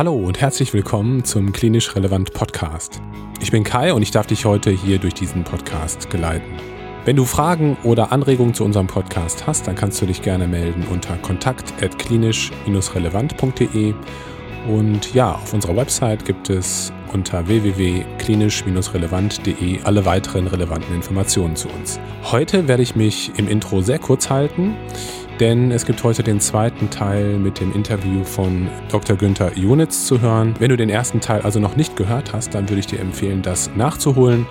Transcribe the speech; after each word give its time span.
Hallo 0.00 0.14
und 0.14 0.40
herzlich 0.40 0.72
willkommen 0.72 1.24
zum 1.24 1.52
Klinisch 1.52 1.94
Relevant 1.94 2.32
Podcast. 2.32 3.02
Ich 3.42 3.50
bin 3.50 3.64
Kai 3.64 3.92
und 3.92 4.00
ich 4.00 4.10
darf 4.10 4.26
dich 4.26 4.46
heute 4.46 4.70
hier 4.70 4.98
durch 4.98 5.12
diesen 5.12 5.44
Podcast 5.44 6.08
geleiten. 6.08 6.56
Wenn 7.04 7.16
du 7.16 7.26
Fragen 7.26 7.76
oder 7.84 8.10
Anregungen 8.10 8.54
zu 8.54 8.64
unserem 8.64 8.86
Podcast 8.86 9.46
hast, 9.46 9.66
dann 9.66 9.74
kannst 9.74 10.00
du 10.00 10.06
dich 10.06 10.22
gerne 10.22 10.48
melden 10.48 10.86
unter 10.90 11.18
kontakt.klinisch-relevant.de 11.18 13.92
und 14.68 15.12
ja, 15.12 15.32
auf 15.32 15.52
unserer 15.52 15.76
Website 15.76 16.24
gibt 16.24 16.48
es 16.48 16.94
unter 17.12 17.46
www.klinisch-relevant.de 17.46 19.82
alle 19.82 20.06
weiteren 20.06 20.46
relevanten 20.46 20.94
Informationen 20.94 21.56
zu 21.56 21.68
uns. 21.68 22.00
Heute 22.22 22.68
werde 22.68 22.82
ich 22.82 22.96
mich 22.96 23.32
im 23.36 23.48
Intro 23.48 23.82
sehr 23.82 23.98
kurz 23.98 24.30
halten, 24.30 24.78
denn 25.40 25.70
es 25.70 25.86
gibt 25.86 26.04
heute 26.04 26.22
den 26.22 26.38
zweiten 26.38 26.90
Teil 26.90 27.38
mit 27.38 27.60
dem 27.60 27.72
Interview 27.72 28.24
von 28.24 28.68
Dr. 28.90 29.16
Günther 29.16 29.56
Junitz 29.56 30.04
zu 30.04 30.20
hören. 30.20 30.54
Wenn 30.58 30.68
du 30.68 30.76
den 30.76 30.90
ersten 30.90 31.20
Teil 31.20 31.40
also 31.40 31.58
noch 31.58 31.76
nicht 31.76 31.96
gehört 31.96 32.34
hast, 32.34 32.54
dann 32.54 32.68
würde 32.68 32.80
ich 32.80 32.86
dir 32.86 33.00
empfehlen, 33.00 33.40
das 33.40 33.70
nachzuholen 33.74 34.46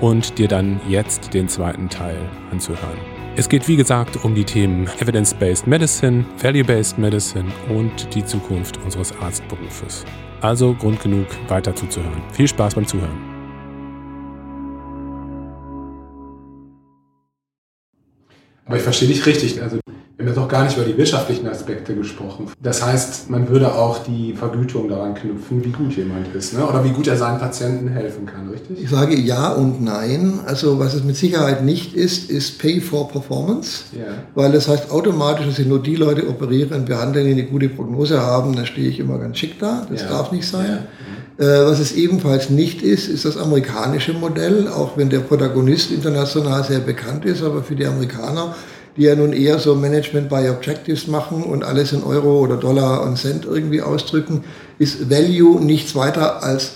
und 0.00 0.38
dir 0.38 0.48
dann 0.48 0.80
jetzt 0.88 1.32
den 1.32 1.48
zweiten 1.48 1.88
Teil 1.88 2.18
anzuhören. 2.50 2.98
Es 3.36 3.48
geht 3.48 3.68
wie 3.68 3.76
gesagt 3.76 4.24
um 4.24 4.34
die 4.34 4.44
Themen 4.44 4.88
Evidence-Based 4.98 5.66
Medicine, 5.68 6.24
Value-Based 6.42 6.98
Medicine 6.98 7.50
und 7.68 8.12
die 8.12 8.24
Zukunft 8.24 8.78
unseres 8.84 9.16
Arztberufes. 9.20 10.04
Also 10.40 10.74
Grund 10.74 11.00
genug, 11.00 11.26
weiter 11.48 11.74
zuzuhören. 11.74 12.20
Viel 12.32 12.48
Spaß 12.48 12.74
beim 12.74 12.86
Zuhören. 12.86 13.30
Aber 18.66 18.76
ich 18.76 18.82
verstehe 18.82 19.08
dich 19.08 19.24
richtig. 19.24 19.62
Also 19.62 19.78
wir 20.22 20.30
haben 20.30 20.36
jetzt 20.36 20.42
noch 20.42 20.48
gar 20.48 20.64
nicht 20.64 20.76
über 20.76 20.86
die 20.86 20.96
wirtschaftlichen 20.96 21.48
Aspekte 21.48 21.96
gesprochen. 21.96 22.46
Das 22.62 22.84
heißt, 22.84 23.28
man 23.28 23.48
würde 23.48 23.74
auch 23.74 23.98
die 24.04 24.34
Vergütung 24.34 24.88
daran 24.88 25.14
knüpfen, 25.14 25.64
wie 25.64 25.70
gut 25.70 25.96
jemand 25.96 26.32
ist 26.34 26.56
ne? 26.56 26.64
oder 26.64 26.84
wie 26.84 26.90
gut 26.90 27.08
er 27.08 27.16
seinen 27.16 27.40
Patienten 27.40 27.88
helfen 27.88 28.26
kann, 28.26 28.48
richtig? 28.48 28.84
Ich 28.84 28.90
sage 28.90 29.18
ja 29.18 29.52
und 29.52 29.82
nein. 29.82 30.38
Also 30.46 30.78
was 30.78 30.94
es 30.94 31.02
mit 31.02 31.16
Sicherheit 31.16 31.64
nicht 31.64 31.94
ist, 31.94 32.30
ist 32.30 32.60
Pay 32.60 32.80
for 32.80 33.08
Performance, 33.08 33.84
yeah. 33.96 34.14
weil 34.34 34.52
das 34.52 34.68
heißt 34.68 34.92
automatisch, 34.92 35.46
dass 35.46 35.58
ich 35.58 35.66
nur 35.66 35.82
die 35.82 35.96
Leute 35.96 36.28
operiere 36.28 36.74
und 36.76 36.86
behandle, 36.86 37.24
die 37.24 37.32
eine 37.32 37.44
gute 37.44 37.68
Prognose 37.68 38.20
haben, 38.20 38.54
dann 38.54 38.66
stehe 38.66 38.88
ich 38.88 39.00
immer 39.00 39.18
ganz 39.18 39.38
schick 39.38 39.58
da. 39.58 39.86
Das 39.90 40.02
yeah. 40.02 40.10
darf 40.10 40.30
nicht 40.30 40.46
sein. 40.46 40.66
Yeah. 40.66 40.86
Äh, 41.38 41.66
was 41.66 41.80
es 41.80 41.92
ebenfalls 41.92 42.50
nicht 42.50 42.82
ist, 42.82 43.08
ist 43.08 43.24
das 43.24 43.36
amerikanische 43.36 44.12
Modell, 44.12 44.68
auch 44.68 44.96
wenn 44.96 45.08
der 45.08 45.20
Protagonist 45.20 45.90
international 45.90 46.62
sehr 46.62 46.80
bekannt 46.80 47.24
ist, 47.24 47.42
aber 47.42 47.62
für 47.62 47.74
die 47.74 47.86
Amerikaner 47.86 48.54
die 48.96 49.02
ja 49.02 49.14
nun 49.14 49.32
eher 49.32 49.58
so 49.58 49.74
Management 49.74 50.28
by 50.28 50.48
Objectives 50.48 51.06
machen 51.06 51.44
und 51.44 51.64
alles 51.64 51.92
in 51.92 52.02
Euro 52.02 52.40
oder 52.40 52.56
Dollar 52.56 53.02
und 53.02 53.16
Cent 53.16 53.44
irgendwie 53.44 53.80
ausdrücken, 53.80 54.44
ist 54.78 55.10
Value 55.10 55.60
nichts 55.64 55.94
weiter 55.94 56.42
als 56.42 56.72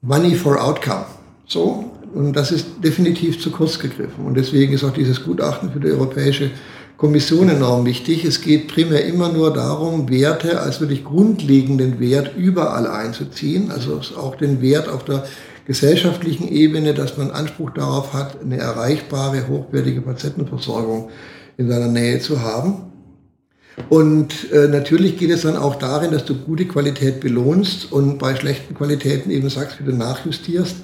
Money 0.00 0.34
for 0.34 0.62
Outcome. 0.62 1.04
So, 1.46 1.92
und 2.14 2.34
das 2.34 2.50
ist 2.50 2.66
definitiv 2.82 3.40
zu 3.40 3.50
kurz 3.50 3.78
gegriffen. 3.78 4.26
Und 4.26 4.34
deswegen 4.34 4.72
ist 4.72 4.84
auch 4.84 4.92
dieses 4.92 5.24
Gutachten 5.24 5.70
für 5.70 5.80
die 5.80 5.90
Europäische 5.90 6.50
Kommission 6.96 7.48
enorm 7.48 7.84
wichtig. 7.84 8.24
Es 8.24 8.40
geht 8.40 8.68
primär 8.68 9.04
immer 9.04 9.28
nur 9.28 9.52
darum, 9.52 10.08
Werte 10.08 10.60
als 10.60 10.80
wirklich 10.80 11.04
grundlegenden 11.04 11.98
Wert 12.00 12.32
überall 12.36 12.86
einzuziehen, 12.86 13.70
also 13.70 14.00
auch 14.16 14.36
den 14.36 14.62
Wert 14.62 14.88
auf 14.88 15.04
der 15.04 15.24
gesellschaftlichen 15.66 16.48
Ebene, 16.48 16.94
dass 16.94 17.16
man 17.16 17.30
Anspruch 17.30 17.70
darauf 17.70 18.12
hat, 18.12 18.42
eine 18.42 18.58
erreichbare, 18.58 19.48
hochwertige 19.48 20.00
Patientenversorgung 20.00 21.10
in 21.56 21.68
seiner 21.68 21.88
Nähe 21.88 22.20
zu 22.20 22.40
haben. 22.40 22.92
Und 23.88 24.52
äh, 24.52 24.68
natürlich 24.68 25.16
geht 25.16 25.30
es 25.30 25.42
dann 25.42 25.56
auch 25.56 25.76
darin, 25.76 26.10
dass 26.10 26.24
du 26.24 26.34
gute 26.34 26.66
Qualität 26.66 27.20
belohnst 27.20 27.90
und 27.90 28.18
bei 28.18 28.34
schlechten 28.34 28.74
Qualitäten 28.74 29.30
eben 29.30 29.48
sagst, 29.48 29.80
wie 29.80 29.84
du 29.84 29.96
nachjustierst. 29.96 30.76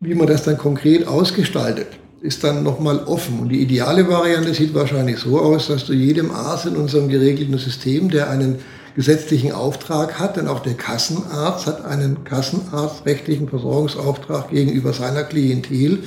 Wie 0.00 0.14
man 0.14 0.26
das 0.26 0.42
dann 0.42 0.58
konkret 0.58 1.06
ausgestaltet, 1.06 1.86
ist 2.20 2.44
dann 2.44 2.62
nochmal 2.62 3.04
offen. 3.04 3.38
Und 3.40 3.48
die 3.50 3.62
ideale 3.62 4.08
Variante 4.08 4.52
sieht 4.52 4.74
wahrscheinlich 4.74 5.18
so 5.18 5.40
aus, 5.40 5.68
dass 5.68 5.86
du 5.86 5.92
jedem 5.92 6.30
Arzt 6.32 6.66
in 6.66 6.76
unserem 6.76 7.08
geregelten 7.08 7.56
System, 7.56 8.10
der 8.10 8.30
einen 8.30 8.56
gesetzlichen 8.96 9.52
Auftrag 9.52 10.18
hat, 10.18 10.36
denn 10.36 10.48
auch 10.48 10.60
der 10.60 10.74
Kassenarzt 10.74 11.66
hat 11.66 11.84
einen 11.84 12.24
kassenarztrechtlichen 12.24 13.48
Versorgungsauftrag 13.48 14.50
gegenüber 14.50 14.92
seiner 14.92 15.22
Klientel, 15.22 15.98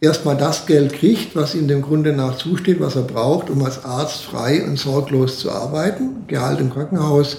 erstmal 0.00 0.36
das 0.36 0.66
Geld 0.66 0.92
kriegt, 0.92 1.34
was 1.36 1.54
ihm 1.54 1.68
dem 1.68 1.82
Grunde 1.82 2.12
nach 2.12 2.36
zusteht, 2.36 2.80
was 2.80 2.96
er 2.96 3.02
braucht, 3.02 3.50
um 3.50 3.64
als 3.64 3.84
Arzt 3.84 4.24
frei 4.24 4.64
und 4.64 4.78
sorglos 4.78 5.38
zu 5.38 5.50
arbeiten. 5.50 6.24
Gehalt 6.26 6.60
im 6.60 6.72
Krankenhaus, 6.72 7.38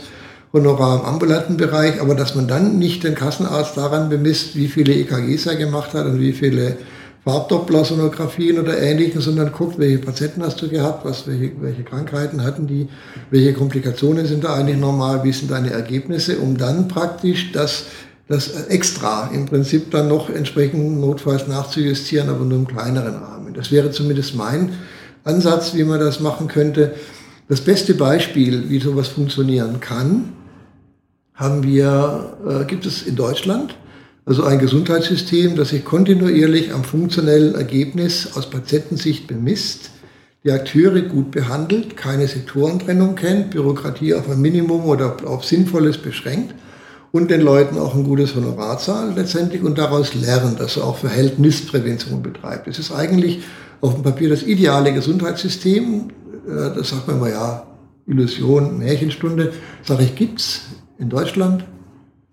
Honorar 0.53 1.01
im 1.01 1.05
ambulanten 1.05 1.57
Bereich, 1.57 1.99
aber 2.01 2.15
dass 2.15 2.33
man 2.33 2.47
dann 2.47 2.79
nicht 2.79 3.03
den 3.03 3.15
Kassenarzt 3.15 3.75
daran 3.75 4.09
bemisst, 4.09 4.55
wie 4.55 4.67
viele 4.67 4.93
EKGs 4.93 5.45
er 5.45 5.55
gemacht 5.55 5.93
hat 5.93 6.05
und 6.05 6.19
wie 6.19 6.31
viele 6.31 6.77
Farbdoppler-Sonographien 7.25 8.57
oder 8.57 8.79
ähnlichen, 8.81 9.19
sondern 9.19 9.51
guckt, 9.51 9.77
welche 9.77 9.97
Patienten 9.97 10.41
hast 10.41 10.61
du 10.61 10.69
gehabt, 10.69 11.03
was, 11.03 11.27
welche, 11.27 11.51
welche 11.59 11.83
Krankheiten 11.83 12.41
hatten 12.41 12.67
die, 12.67 12.87
welche 13.29 13.51
Komplikationen 13.51 14.25
sind 14.25 14.45
da 14.45 14.53
eigentlich 14.53 14.77
normal, 14.77 15.25
wie 15.25 15.33
sind 15.33 15.51
deine 15.51 15.71
Ergebnisse, 15.71 16.37
um 16.37 16.57
dann 16.57 16.87
praktisch 16.87 17.51
das 17.51 17.87
das 18.27 18.67
extra 18.67 19.29
im 19.33 19.45
Prinzip 19.45 19.91
dann 19.91 20.09
noch 20.09 20.29
entsprechend 20.29 20.99
notfalls 20.99 21.47
nachzujustieren, 21.47 22.29
aber 22.29 22.43
nur 22.43 22.59
im 22.59 22.67
kleineren 22.67 23.15
Rahmen. 23.15 23.53
Das 23.53 23.71
wäre 23.71 23.91
zumindest 23.91 24.35
mein 24.35 24.73
Ansatz, 25.23 25.73
wie 25.73 25.83
man 25.83 25.99
das 25.99 26.19
machen 26.19 26.47
könnte. 26.47 26.95
Das 27.47 27.61
beste 27.61 27.93
Beispiel, 27.93 28.69
wie 28.69 28.79
sowas 28.79 29.07
funktionieren 29.07 29.79
kann, 29.79 30.33
haben 31.33 31.63
wir, 31.63 32.37
äh, 32.45 32.65
gibt 32.65 32.85
es 32.85 33.03
in 33.03 33.15
Deutschland. 33.15 33.75
Also 34.25 34.43
ein 34.43 34.59
Gesundheitssystem, 34.59 35.55
das 35.55 35.69
sich 35.69 35.85
kontinuierlich 35.85 36.73
am 36.73 36.83
funktionellen 36.83 37.55
Ergebnis 37.55 38.35
aus 38.35 38.49
Patientensicht 38.49 39.27
bemisst, 39.27 39.91
die 40.43 40.51
Akteure 40.51 41.01
gut 41.01 41.31
behandelt, 41.31 41.95
keine 41.95 42.27
Sektorentrennung 42.27 43.15
kennt, 43.15 43.51
Bürokratie 43.51 44.13
auf 44.13 44.29
ein 44.29 44.41
Minimum 44.41 44.83
oder 44.85 45.15
auf 45.25 45.45
Sinnvolles 45.45 45.97
beschränkt 45.97 46.53
und 47.11 47.31
den 47.31 47.41
Leuten 47.41 47.77
auch 47.77 47.95
ein 47.95 48.03
gutes 48.03 48.35
Honorar 48.35 48.77
zahlt 48.79 49.15
letztendlich 49.15 49.63
und 49.63 49.77
daraus 49.77 50.13
lernt, 50.13 50.59
dass 50.59 50.77
er 50.77 50.83
auch 50.83 50.97
Verhältnisprävention 50.97 52.21
betreibt. 52.21 52.67
Es 52.67 52.79
ist 52.79 52.91
eigentlich 52.91 53.43
auf 53.81 53.93
dem 53.93 54.03
Papier 54.03 54.29
das 54.29 54.43
ideale 54.43 54.93
Gesundheitssystem. 54.93 56.09
Äh, 56.47 56.75
das 56.75 56.89
sagt 56.89 57.07
man 57.07 57.17
immer, 57.17 57.29
ja, 57.29 57.67
Illusion, 58.05 58.77
Märchenstunde. 58.77 59.53
Sage 59.83 60.03
ich, 60.03 60.15
gibt's 60.15 60.61
in 60.97 61.09
Deutschland, 61.09 61.65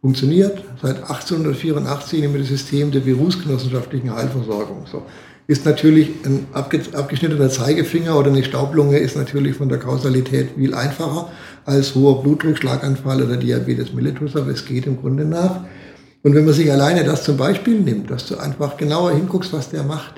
funktioniert 0.00 0.62
seit 0.80 0.98
1884 0.98 2.22
immer 2.22 2.38
das 2.38 2.48
System 2.48 2.90
der 2.90 3.00
berufsgenossenschaftlichen 3.00 4.14
Heilversorgung. 4.14 4.86
So 4.90 5.02
ist 5.46 5.66
natürlich 5.66 6.10
ein 6.24 6.46
abgeschnittener 6.52 7.50
Zeigefinger 7.50 8.18
oder 8.18 8.30
eine 8.30 8.44
Staublunge 8.44 8.98
ist 8.98 9.16
natürlich 9.16 9.56
von 9.56 9.68
der 9.68 9.78
Kausalität 9.78 10.50
viel 10.56 10.74
einfacher 10.74 11.30
als 11.66 11.94
hoher 11.94 12.22
Blutdruck, 12.22 12.56
Schlaganfall 12.56 13.22
oder 13.22 13.36
Diabetes 13.36 13.92
mellitus, 13.92 14.36
aber 14.36 14.50
es 14.50 14.64
geht 14.64 14.86
im 14.86 15.00
Grunde 15.00 15.24
nach. 15.24 15.60
Und 16.22 16.34
wenn 16.34 16.46
man 16.46 16.54
sich 16.54 16.72
alleine 16.72 17.04
das 17.04 17.24
zum 17.24 17.36
Beispiel 17.36 17.80
nimmt, 17.80 18.10
dass 18.10 18.26
du 18.26 18.38
einfach 18.38 18.78
genauer 18.78 19.12
hinguckst, 19.12 19.52
was 19.52 19.68
der 19.68 19.82
macht 19.82 20.14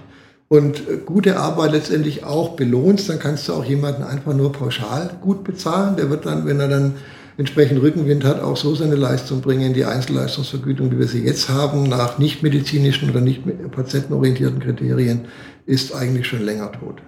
und 0.49 0.83
gute 1.05 1.39
Arbeit 1.39 1.73
letztendlich 1.73 2.25
auch 2.25 2.51
belohnst, 2.51 3.09
dann 3.09 3.19
kannst 3.19 3.49
du 3.49 3.55
auch 3.55 3.65
jemanden 3.65 4.05
einfach 4.05 4.33
nur 4.35 4.53
pauschal 4.53 5.11
gut 5.21 5.43
bezahlen. 5.43 5.97
Der 5.97 6.09
wird 6.09 6.25
dann, 6.27 6.47
wenn 6.47 6.61
er 6.61 6.69
dann 6.69 6.95
entsprechend 7.39 7.83
Rückenwind 7.83 8.25
hat, 8.25 8.41
auch 8.41 8.57
so 8.57 8.75
seine 8.75 8.95
Leistung 8.95 9.41
bringen. 9.41 9.75
Die 9.75 9.85
Einzelleistungsvergütung, 9.85 10.91
die 10.91 10.99
wir 10.99 11.07
sie 11.07 11.25
jetzt 11.25 11.49
haben, 11.49 11.85
nach 11.85 12.19
nicht 12.19 12.43
medizinischen 12.43 13.11
oder 13.11 13.21
nicht 13.21 13.43
patientenorientierten 13.73 14.61
Kriterien, 14.61 15.27
ist 15.67 15.95
eigentlich 15.95 16.27
schon 16.27 16.45
länger 16.45 16.73
tot. 16.73 17.03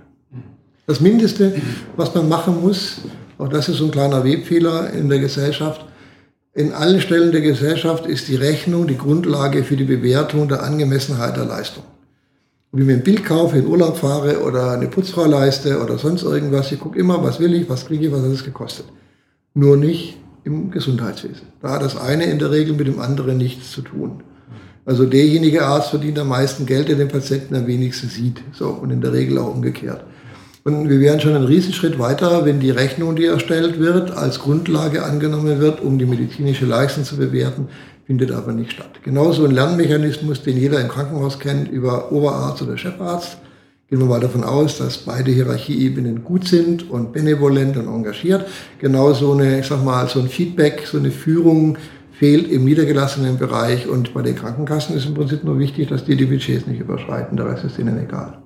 Das 0.87 1.01
Mindeste, 1.01 1.55
was 1.97 2.15
man 2.15 2.29
machen 2.29 2.61
muss, 2.61 3.03
auch 3.39 3.49
das 3.49 3.69
ist 3.69 3.79
so 3.79 3.87
ein 3.87 3.91
kleiner 3.91 4.25
Webfehler 4.25 4.91
in 4.93 5.09
der 5.09 5.19
Gesellschaft, 5.19 5.85
in 6.55 6.73
allen 6.73 7.01
Stellen 7.01 7.31
der 7.31 7.41
Gesellschaft 7.41 8.07
ist 8.07 8.27
die 8.27 8.35
Rechnung 8.35 8.89
die 8.89 8.99
Grundlage 8.99 9.63
für 9.63 9.77
die 9.77 9.85
Bewertung 9.85 10.49
der 10.49 10.65
Angemessenheit 10.65 11.37
der 11.37 11.45
Leistung. 11.45 11.85
Wie 12.73 12.83
mir 12.83 12.95
ein 12.95 13.05
Bild 13.05 13.25
kaufe, 13.25 13.59
in 13.59 13.67
Urlaub 13.67 13.97
fahre 13.97 14.43
oder 14.43 14.73
eine 14.73 14.89
Putzfrau 14.89 15.27
leiste 15.27 15.81
oder 15.81 15.99
sonst 15.99 16.23
irgendwas, 16.23 16.73
ich 16.73 16.81
gucke 16.81 16.99
immer, 16.99 17.23
was 17.23 17.39
will 17.39 17.55
ich, 17.55 17.69
was 17.69 17.87
kriege 17.87 18.07
ich, 18.07 18.13
was 18.13 18.23
hat 18.23 18.33
es 18.33 18.45
gekostet 18.45 18.87
nur 19.55 19.77
nicht 19.77 20.19
im 20.45 20.71
Gesundheitswesen. 20.71 21.49
Da 21.61 21.71
hat 21.71 21.83
das 21.83 21.97
eine 21.97 22.25
in 22.25 22.39
der 22.39 22.51
Regel 22.51 22.75
mit 22.75 22.87
dem 22.87 23.01
anderen 23.01 23.39
nichts 23.39 23.73
zu 23.73 23.83
tun. 23.83 24.23
Also 24.85 25.05
derjenige 25.05 25.67
Arzt 25.67 25.91
verdient 25.91 26.19
am 26.19 26.29
meisten 26.29 26.65
Geld, 26.65 26.89
der 26.89 26.97
den 26.97 27.09
Patienten 27.09 27.55
am 27.55 27.67
wenigsten 27.67 28.09
sieht. 28.09 28.41
So, 28.53 28.69
und 28.69 28.91
in 28.91 29.03
der 29.03 29.13
Regel 29.13 29.39
auch 29.39 29.53
umgekehrt. 29.55 30.03
Und 30.65 30.89
wir 30.89 31.01
wären 31.01 31.21
schon 31.21 31.35
einen 31.35 31.45
Riesenschritt 31.45 31.99
weiter, 31.99 32.45
wenn 32.45 32.61
die 32.61 32.71
Rechnung, 32.71 33.17
die 33.17 33.27
erstellt 33.27 33.79
wird, 33.79 34.11
als 34.11 34.39
Grundlage 34.39 35.03
angenommen 35.03 35.61
wird, 35.61 35.81
um 35.83 35.99
die 35.99 36.07
medizinische 36.07 36.67
Leistung 36.67 37.05
zu 37.05 37.17
bewerten, 37.17 37.69
findet 38.07 38.33
aber 38.33 38.53
nicht 38.53 38.73
statt. 38.73 39.01
Genauso 39.03 39.45
ein 39.45 39.51
Lernmechanismus, 39.51 40.43
den 40.43 40.57
jeder 40.57 40.81
im 40.81 40.89
Krankenhaus 40.89 41.39
kennt, 41.39 41.71
über 41.71 42.11
Oberarzt 42.11 42.63
oder 42.63 42.79
Chefarzt, 42.79 43.37
Gehen 43.89 44.01
wir 44.01 44.07
mal 44.07 44.21
davon 44.21 44.45
aus, 44.45 44.77
dass 44.77 44.99
beide 44.99 45.31
Hierarchieebenen 45.31 46.23
gut 46.23 46.47
sind 46.47 46.91
und 46.91 47.15
benevolent 47.15 47.79
und 47.79 47.89
engagiert. 47.89 48.47
Genau 48.79 49.15
so 49.15 49.33
eine, 49.33 49.61
ich 49.61 49.67
sag 49.67 49.83
mal, 49.83 50.07
so 50.09 50.21
ein 50.21 50.29
Feedback, 50.29 50.87
so 50.87 50.99
eine 50.99 51.11
Führung 51.11 51.79
fehlt 52.13 52.51
im 52.51 52.67
niedergelassenen 52.67 53.39
Bereich 53.39 53.89
und 53.89 54.13
bei 54.13 54.21
den 54.21 54.37
Krankenkassen 54.37 54.95
ist 54.95 55.07
im 55.07 55.15
Prinzip 55.15 55.43
nur 55.43 55.59
wichtig, 55.59 55.89
dass 55.89 56.05
die 56.05 56.17
die 56.17 56.27
Budgets 56.27 56.67
nicht 56.67 56.81
überschreiten, 56.81 57.39
der 57.39 57.47
Rest 57.47 57.65
ist 57.65 57.79
ihnen 57.79 57.99
egal. 57.99 58.43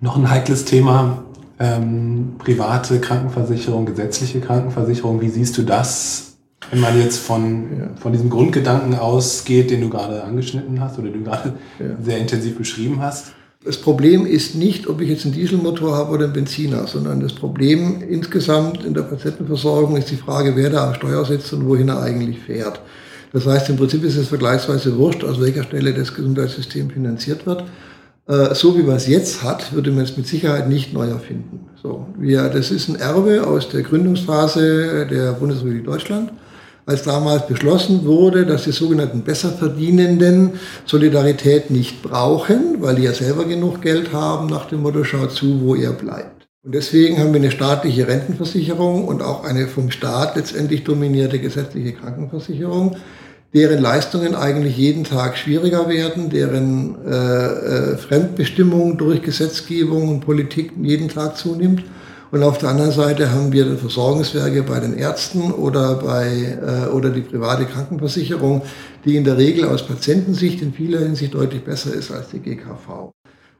Noch 0.00 0.16
ein 0.16 0.30
heikles 0.30 0.64
Thema, 0.64 1.24
ähm, 1.58 2.36
private 2.38 2.98
Krankenversicherung, 2.98 3.84
gesetzliche 3.84 4.40
Krankenversicherung, 4.40 5.20
wie 5.20 5.28
siehst 5.28 5.58
du 5.58 5.62
das, 5.62 6.38
wenn 6.70 6.80
man 6.80 6.98
jetzt 6.98 7.18
von, 7.18 7.78
ja. 7.78 7.90
von 7.96 8.12
diesem 8.12 8.30
Grundgedanken 8.30 8.94
ausgeht, 8.94 9.70
den 9.70 9.82
du 9.82 9.90
gerade 9.90 10.24
angeschnitten 10.24 10.80
hast 10.80 10.98
oder 10.98 11.10
den 11.10 11.24
du 11.24 11.30
gerade 11.30 11.58
ja. 11.78 11.86
sehr 12.02 12.16
intensiv 12.16 12.56
beschrieben 12.56 13.02
hast? 13.02 13.34
Das 13.62 13.76
Problem 13.76 14.24
ist 14.24 14.54
nicht, 14.54 14.86
ob 14.86 15.02
ich 15.02 15.10
jetzt 15.10 15.26
einen 15.26 15.34
Dieselmotor 15.34 15.94
habe 15.94 16.12
oder 16.12 16.24
einen 16.24 16.32
Benziner, 16.32 16.86
sondern 16.86 17.20
das 17.20 17.34
Problem 17.34 18.02
insgesamt 18.08 18.86
in 18.86 18.94
der 18.94 19.02
Patientenversorgung 19.02 19.98
ist 19.98 20.10
die 20.10 20.16
Frage, 20.16 20.56
wer 20.56 20.70
da 20.70 20.88
am 20.88 20.94
Steuer 20.94 21.26
sitzt 21.26 21.52
und 21.52 21.68
wohin 21.68 21.90
er 21.90 22.00
eigentlich 22.00 22.38
fährt. 22.38 22.80
Das 23.34 23.44
heißt, 23.44 23.68
im 23.68 23.76
Prinzip 23.76 24.02
ist 24.02 24.16
es 24.16 24.28
vergleichsweise 24.28 24.96
wurscht, 24.96 25.24
aus 25.24 25.42
welcher 25.42 25.64
Stelle 25.64 25.92
das 25.92 26.14
Gesundheitssystem 26.14 26.88
finanziert 26.88 27.44
wird. 27.44 27.64
Äh, 28.26 28.54
so 28.54 28.78
wie 28.78 28.82
man 28.82 28.96
es 28.96 29.06
jetzt 29.06 29.42
hat, 29.42 29.74
würde 29.74 29.90
man 29.90 30.04
es 30.04 30.16
mit 30.16 30.26
Sicherheit 30.26 30.66
nicht 30.66 30.94
neu 30.94 31.08
erfinden. 31.08 31.66
So, 31.82 32.06
wir, 32.18 32.48
das 32.48 32.70
ist 32.70 32.88
ein 32.88 32.96
Erbe 32.96 33.46
aus 33.46 33.68
der 33.68 33.82
Gründungsphase 33.82 35.06
der 35.06 35.34
Bundesrepublik 35.34 35.84
Deutschland 35.84 36.32
als 36.86 37.02
damals 37.02 37.46
beschlossen 37.46 38.04
wurde, 38.04 38.46
dass 38.46 38.64
die 38.64 38.72
sogenannten 38.72 39.22
Besserverdienenden 39.22 40.52
Solidarität 40.86 41.70
nicht 41.70 42.02
brauchen, 42.02 42.76
weil 42.80 42.96
die 42.96 43.04
ja 43.04 43.12
selber 43.12 43.44
genug 43.44 43.82
Geld 43.82 44.12
haben, 44.12 44.46
nach 44.46 44.66
dem 44.66 44.82
Motto, 44.82 45.04
schaut 45.04 45.32
zu, 45.32 45.60
wo 45.62 45.74
ihr 45.74 45.92
bleibt. 45.92 46.48
Und 46.62 46.74
deswegen 46.74 47.18
haben 47.18 47.32
wir 47.32 47.40
eine 47.40 47.50
staatliche 47.50 48.06
Rentenversicherung 48.06 49.08
und 49.08 49.22
auch 49.22 49.44
eine 49.44 49.66
vom 49.66 49.90
Staat 49.90 50.36
letztendlich 50.36 50.84
dominierte 50.84 51.38
gesetzliche 51.38 51.92
Krankenversicherung, 51.92 52.96
deren 53.54 53.80
Leistungen 53.80 54.34
eigentlich 54.34 54.76
jeden 54.76 55.04
Tag 55.04 55.38
schwieriger 55.38 55.88
werden, 55.88 56.28
deren 56.28 56.96
äh, 57.06 57.14
äh, 57.14 57.96
Fremdbestimmung 57.96 58.98
durch 58.98 59.22
Gesetzgebung 59.22 60.08
und 60.08 60.20
Politik 60.20 60.72
jeden 60.82 61.08
Tag 61.08 61.36
zunimmt 61.36 61.82
und 62.30 62.42
auf 62.42 62.58
der 62.58 62.68
anderen 62.68 62.92
Seite 62.92 63.32
haben 63.32 63.52
wir 63.52 63.76
Versorgungswerke 63.76 64.62
bei 64.62 64.78
den 64.78 64.94
Ärzten 64.94 65.50
oder, 65.50 65.96
bei, 65.96 66.58
äh, 66.60 66.88
oder 66.90 67.10
die 67.10 67.22
private 67.22 67.64
Krankenversicherung, 67.64 68.62
die 69.04 69.16
in 69.16 69.24
der 69.24 69.36
Regel 69.36 69.64
aus 69.64 69.86
Patientensicht 69.86 70.62
in 70.62 70.72
vieler 70.72 71.00
Hinsicht 71.00 71.34
deutlich 71.34 71.64
besser 71.64 71.92
ist 71.92 72.12
als 72.12 72.30
die 72.30 72.38
GKV. 72.38 73.12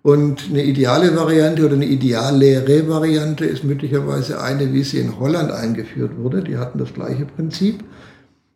Und 0.02 0.44
eine 0.50 0.64
ideale 0.64 1.14
Variante 1.14 1.64
oder 1.66 1.74
eine 1.74 1.84
idealere 1.84 2.88
Variante 2.88 3.44
ist 3.44 3.64
möglicherweise 3.64 4.40
eine, 4.40 4.72
wie 4.72 4.82
sie 4.82 4.98
in 4.98 5.18
Holland 5.18 5.50
eingeführt 5.50 6.16
wurde. 6.16 6.42
Die 6.42 6.56
hatten 6.56 6.78
das 6.78 6.94
gleiche 6.94 7.26
Prinzip. 7.26 7.84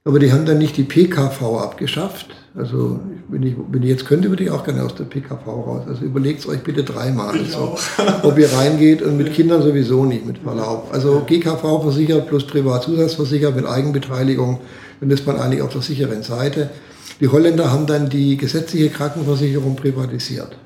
Aber 0.04 0.18
die 0.18 0.32
haben 0.32 0.46
dann 0.46 0.58
nicht 0.58 0.76
die 0.76 0.84
PKV 0.84 1.42
abgeschafft. 1.58 2.43
Also 2.56 3.00
wenn 3.28 3.42
ich, 3.42 3.54
wenn 3.70 3.82
ich 3.82 3.88
jetzt 3.88 4.06
könnte, 4.06 4.28
würde 4.28 4.44
ich 4.44 4.50
auch 4.50 4.62
gerne 4.62 4.84
aus 4.84 4.94
der 4.94 5.04
PKV 5.04 5.44
raus. 5.46 5.82
Also 5.88 6.04
überlegt 6.04 6.40
es 6.40 6.48
euch 6.48 6.60
bitte 6.62 6.84
dreimal, 6.84 7.34
so, 7.46 7.76
ob 8.22 8.38
ihr 8.38 8.52
reingeht 8.52 9.02
und 9.02 9.16
mit 9.16 9.34
Kindern 9.34 9.60
sowieso 9.62 10.04
nicht, 10.04 10.24
mit 10.24 10.38
Verlaub. 10.38 10.88
Also 10.92 11.22
GKV 11.26 11.82
versichert 11.82 12.28
plus 12.28 12.46
Privatzusatzversichert 12.46 13.56
mit 13.56 13.66
Eigenbeteiligung, 13.66 14.60
dann 15.00 15.10
ist 15.10 15.26
man 15.26 15.36
eigentlich 15.36 15.62
auf 15.62 15.72
der 15.72 15.82
sicheren 15.82 16.22
Seite. 16.22 16.70
Die 17.20 17.28
Holländer 17.28 17.72
haben 17.72 17.86
dann 17.86 18.08
die 18.08 18.36
gesetzliche 18.36 18.88
Krankenversicherung 18.88 19.74
privatisiert. 19.74 20.56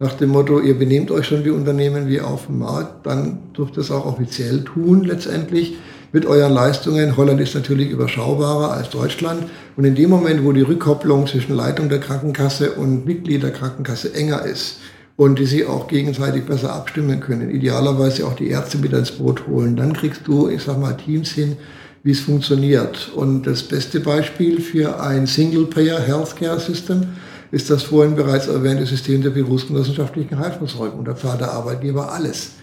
Nach 0.00 0.12
dem 0.14 0.30
Motto, 0.30 0.58
ihr 0.58 0.76
benehmt 0.76 1.12
euch 1.12 1.26
schon 1.26 1.44
wie 1.44 1.50
Unternehmen 1.50 2.08
wie 2.08 2.20
auf 2.20 2.46
dem 2.46 2.58
Markt, 2.58 3.06
dann 3.06 3.38
dürft 3.56 3.76
ihr 3.76 3.82
es 3.82 3.92
auch 3.92 4.06
offiziell 4.06 4.64
tun 4.64 5.04
letztendlich 5.04 5.76
mit 6.10 6.26
euren 6.26 6.52
Leistungen. 6.52 7.16
Holland 7.16 7.40
ist 7.40 7.54
natürlich 7.54 7.90
überschaubarer 7.90 8.72
als 8.72 8.90
Deutschland. 8.90 9.44
Und 9.76 9.84
in 9.84 9.94
dem 9.94 10.10
Moment, 10.10 10.44
wo 10.44 10.50
die 10.50 10.62
Rückkopplung 10.62 11.28
zwischen 11.28 11.54
Leitung 11.54 11.88
der 11.88 12.00
Krankenkasse 12.00 12.72
und 12.72 13.06
Mitglied 13.06 13.44
der 13.44 13.52
Krankenkasse 13.52 14.14
enger 14.14 14.44
ist 14.44 14.78
und 15.16 15.38
die 15.38 15.46
sich 15.46 15.64
auch 15.66 15.86
gegenseitig 15.86 16.44
besser 16.44 16.72
abstimmen 16.72 17.20
können, 17.20 17.50
idealerweise 17.50 18.26
auch 18.26 18.34
die 18.34 18.48
Ärzte 18.48 18.78
mit 18.78 18.92
ins 18.92 19.12
Boot 19.12 19.46
holen, 19.46 19.76
dann 19.76 19.92
kriegst 19.92 20.22
du, 20.26 20.48
ich 20.48 20.62
sag 20.62 20.80
mal, 20.80 20.94
Teams 20.94 21.30
hin, 21.30 21.56
wie 22.02 22.10
es 22.10 22.20
funktioniert. 22.20 23.12
Und 23.14 23.46
das 23.46 23.62
beste 23.62 24.00
Beispiel 24.00 24.60
für 24.60 25.00
ein 25.00 25.28
Single-Payer 25.28 26.00
Healthcare 26.00 26.58
System 26.58 27.06
ist 27.54 27.70
das 27.70 27.84
vorhin 27.84 28.16
bereits 28.16 28.48
erwähnte 28.48 28.84
System 28.84 29.22
der 29.22 29.30
berufsgenossenschaftlichen 29.30 30.38
Heilversorgung. 30.38 31.04
Da 31.04 31.16
zahlt 31.16 31.40
der 31.40 31.52
Arbeitgeber 31.52 32.12
alles. 32.12 32.54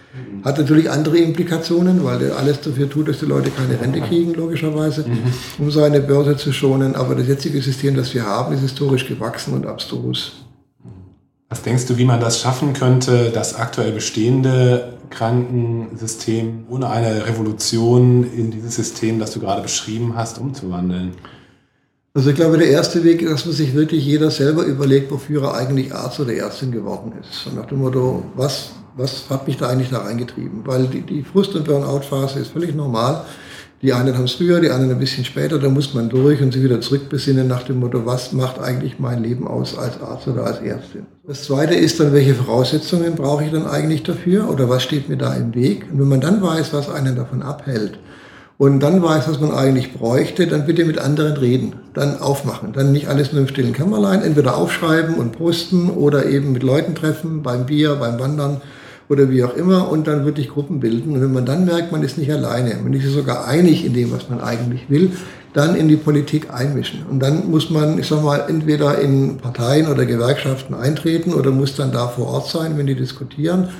Hat 0.44 0.58
natürlich 0.58 0.90
andere 0.90 1.16
Implikationen, 1.16 2.04
weil 2.04 2.20
er 2.20 2.36
alles 2.36 2.60
dafür 2.60 2.90
tut, 2.90 3.08
dass 3.08 3.20
die 3.20 3.24
Leute 3.24 3.50
keine 3.50 3.80
Rente 3.80 4.02
kriegen, 4.02 4.34
logischerweise, 4.34 5.08
mhm. 5.08 5.32
um 5.58 5.70
seine 5.70 6.00
Börse 6.00 6.36
zu 6.36 6.52
schonen. 6.52 6.94
Aber 6.94 7.14
das 7.14 7.26
jetzige 7.26 7.62
System, 7.62 7.96
das 7.96 8.12
wir 8.12 8.26
haben, 8.26 8.52
ist 8.52 8.60
historisch 8.60 9.08
gewachsen 9.08 9.54
und 9.54 9.64
abstrus. 9.64 10.44
Was 11.48 11.62
denkst 11.62 11.86
du, 11.86 11.96
wie 11.96 12.04
man 12.04 12.20
das 12.20 12.40
schaffen 12.40 12.74
könnte, 12.74 13.30
das 13.32 13.54
aktuell 13.54 13.92
bestehende 13.92 14.92
Krankensystem 15.08 16.66
ohne 16.68 16.90
eine 16.90 17.26
Revolution 17.26 18.30
in 18.30 18.50
dieses 18.50 18.74
System, 18.74 19.18
das 19.18 19.32
du 19.32 19.40
gerade 19.40 19.62
beschrieben 19.62 20.12
hast, 20.14 20.38
umzuwandeln? 20.38 21.12
Also 22.14 22.30
ich 22.30 22.36
glaube, 22.36 22.58
der 22.58 22.68
erste 22.68 23.04
Weg 23.04 23.22
ist, 23.22 23.32
dass 23.32 23.46
man 23.46 23.54
sich 23.54 23.74
wirklich 23.74 24.04
jeder 24.04 24.30
selber 24.30 24.64
überlegt, 24.64 25.10
wofür 25.10 25.44
er 25.44 25.54
eigentlich 25.54 25.94
Arzt 25.94 26.20
oder 26.20 26.34
Ärztin 26.34 26.70
geworden 26.70 27.12
ist. 27.20 27.46
Und 27.46 27.56
nach 27.56 27.66
dem 27.66 27.78
Motto, 27.78 28.22
was 28.34 28.72
was 28.96 29.24
hat 29.30 29.46
mich 29.46 29.56
da 29.56 29.68
eigentlich 29.68 29.90
da 29.90 29.98
reingetrieben? 29.98 30.62
Weil 30.64 30.86
die, 30.86 31.02
die 31.02 31.22
Frust- 31.22 31.54
und 31.54 31.64
Burnout-Phase 31.64 32.40
ist 32.40 32.52
völlig 32.52 32.74
normal. 32.74 33.24
Die 33.80 33.92
einen 33.92 34.16
haben 34.16 34.24
es 34.26 34.34
früher, 34.34 34.60
die 34.60 34.70
anderen 34.70 34.92
ein 34.92 35.00
bisschen 35.00 35.24
später, 35.24 35.58
da 35.58 35.68
muss 35.68 35.92
man 35.92 36.08
durch 36.08 36.40
und 36.40 36.52
sich 36.52 36.62
wieder 36.62 36.80
zurückbesinnen 36.80 37.48
nach 37.48 37.64
dem 37.64 37.80
Motto, 37.80 38.06
was 38.06 38.32
macht 38.32 38.60
eigentlich 38.60 39.00
mein 39.00 39.24
Leben 39.24 39.48
aus 39.48 39.76
als 39.76 40.00
Arzt 40.00 40.28
oder 40.28 40.44
als 40.46 40.60
Ärztin. 40.60 41.06
Das 41.26 41.42
zweite 41.42 41.74
ist 41.74 41.98
dann, 41.98 42.12
welche 42.12 42.34
Voraussetzungen 42.34 43.16
brauche 43.16 43.44
ich 43.44 43.50
dann 43.50 43.66
eigentlich 43.66 44.04
dafür 44.04 44.48
oder 44.48 44.68
was 44.68 44.84
steht 44.84 45.08
mir 45.08 45.16
da 45.16 45.34
im 45.34 45.52
Weg? 45.54 45.86
Und 45.90 45.98
wenn 45.98 46.08
man 46.08 46.20
dann 46.20 46.40
weiß, 46.40 46.72
was 46.72 46.88
einen 46.90 47.16
davon 47.16 47.42
abhält, 47.42 47.98
und 48.62 48.78
dann 48.78 49.02
weiß, 49.02 49.26
was 49.26 49.40
man 49.40 49.50
eigentlich 49.50 49.92
bräuchte, 49.92 50.46
dann 50.46 50.66
bitte 50.66 50.84
mit 50.84 50.96
anderen 50.96 51.36
reden, 51.36 51.72
dann 51.94 52.20
aufmachen, 52.20 52.72
dann 52.72 52.92
nicht 52.92 53.08
alles 53.08 53.32
nur 53.32 53.40
im 53.40 53.48
stillen 53.48 53.72
Kämmerlein, 53.72 54.22
entweder 54.22 54.56
aufschreiben 54.56 55.16
und 55.16 55.32
posten 55.32 55.90
oder 55.90 56.26
eben 56.26 56.52
mit 56.52 56.62
Leuten 56.62 56.94
treffen, 56.94 57.42
beim 57.42 57.66
Bier, 57.66 57.96
beim 57.96 58.20
Wandern 58.20 58.60
oder 59.08 59.28
wie 59.30 59.42
auch 59.42 59.56
immer 59.56 59.90
und 59.90 60.06
dann 60.06 60.24
wirklich 60.24 60.48
Gruppen 60.48 60.78
bilden. 60.78 61.12
Und 61.12 61.22
wenn 61.22 61.32
man 61.32 61.44
dann 61.44 61.64
merkt, 61.64 61.90
man 61.90 62.04
ist 62.04 62.18
nicht 62.18 62.30
alleine, 62.30 62.76
man 62.80 62.92
ist 62.92 63.04
sogar 63.12 63.48
einig 63.48 63.84
in 63.84 63.94
dem, 63.94 64.12
was 64.12 64.30
man 64.30 64.40
eigentlich 64.40 64.88
will, 64.88 65.10
dann 65.54 65.74
in 65.74 65.88
die 65.88 65.96
Politik 65.96 66.54
einmischen. 66.54 67.04
Und 67.10 67.18
dann 67.18 67.50
muss 67.50 67.68
man, 67.68 67.98
ich 67.98 68.06
sag 68.06 68.22
mal, 68.22 68.44
entweder 68.48 68.96
in 69.00 69.38
Parteien 69.38 69.88
oder 69.88 70.06
Gewerkschaften 70.06 70.74
eintreten 70.74 71.34
oder 71.34 71.50
muss 71.50 71.74
dann 71.74 71.90
da 71.90 72.06
vor 72.06 72.28
Ort 72.28 72.46
sein, 72.46 72.78
wenn 72.78 72.86
die 72.86 72.94
diskutieren 72.94 73.70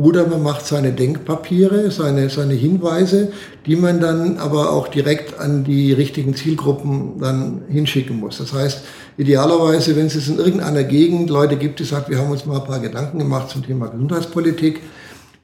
oder 0.00 0.26
man 0.26 0.42
macht 0.42 0.66
seine 0.66 0.92
Denkpapiere, 0.92 1.90
seine, 1.90 2.30
seine 2.30 2.54
Hinweise, 2.54 3.32
die 3.66 3.76
man 3.76 4.00
dann 4.00 4.38
aber 4.38 4.72
auch 4.72 4.88
direkt 4.88 5.38
an 5.38 5.62
die 5.62 5.92
richtigen 5.92 6.34
Zielgruppen 6.34 7.20
dann 7.20 7.62
hinschicken 7.68 8.18
muss. 8.18 8.38
Das 8.38 8.54
heißt, 8.54 8.82
idealerweise, 9.18 9.96
wenn 9.96 10.06
es 10.06 10.28
in 10.28 10.38
irgendeiner 10.38 10.84
Gegend 10.84 11.28
Leute 11.28 11.56
gibt, 11.56 11.80
die 11.80 11.84
sagen, 11.84 12.06
wir 12.08 12.18
haben 12.18 12.30
uns 12.30 12.46
mal 12.46 12.60
ein 12.60 12.66
paar 12.66 12.80
Gedanken 12.80 13.18
gemacht 13.18 13.50
zum 13.50 13.62
Thema 13.62 13.88
Gesundheitspolitik, 13.88 14.80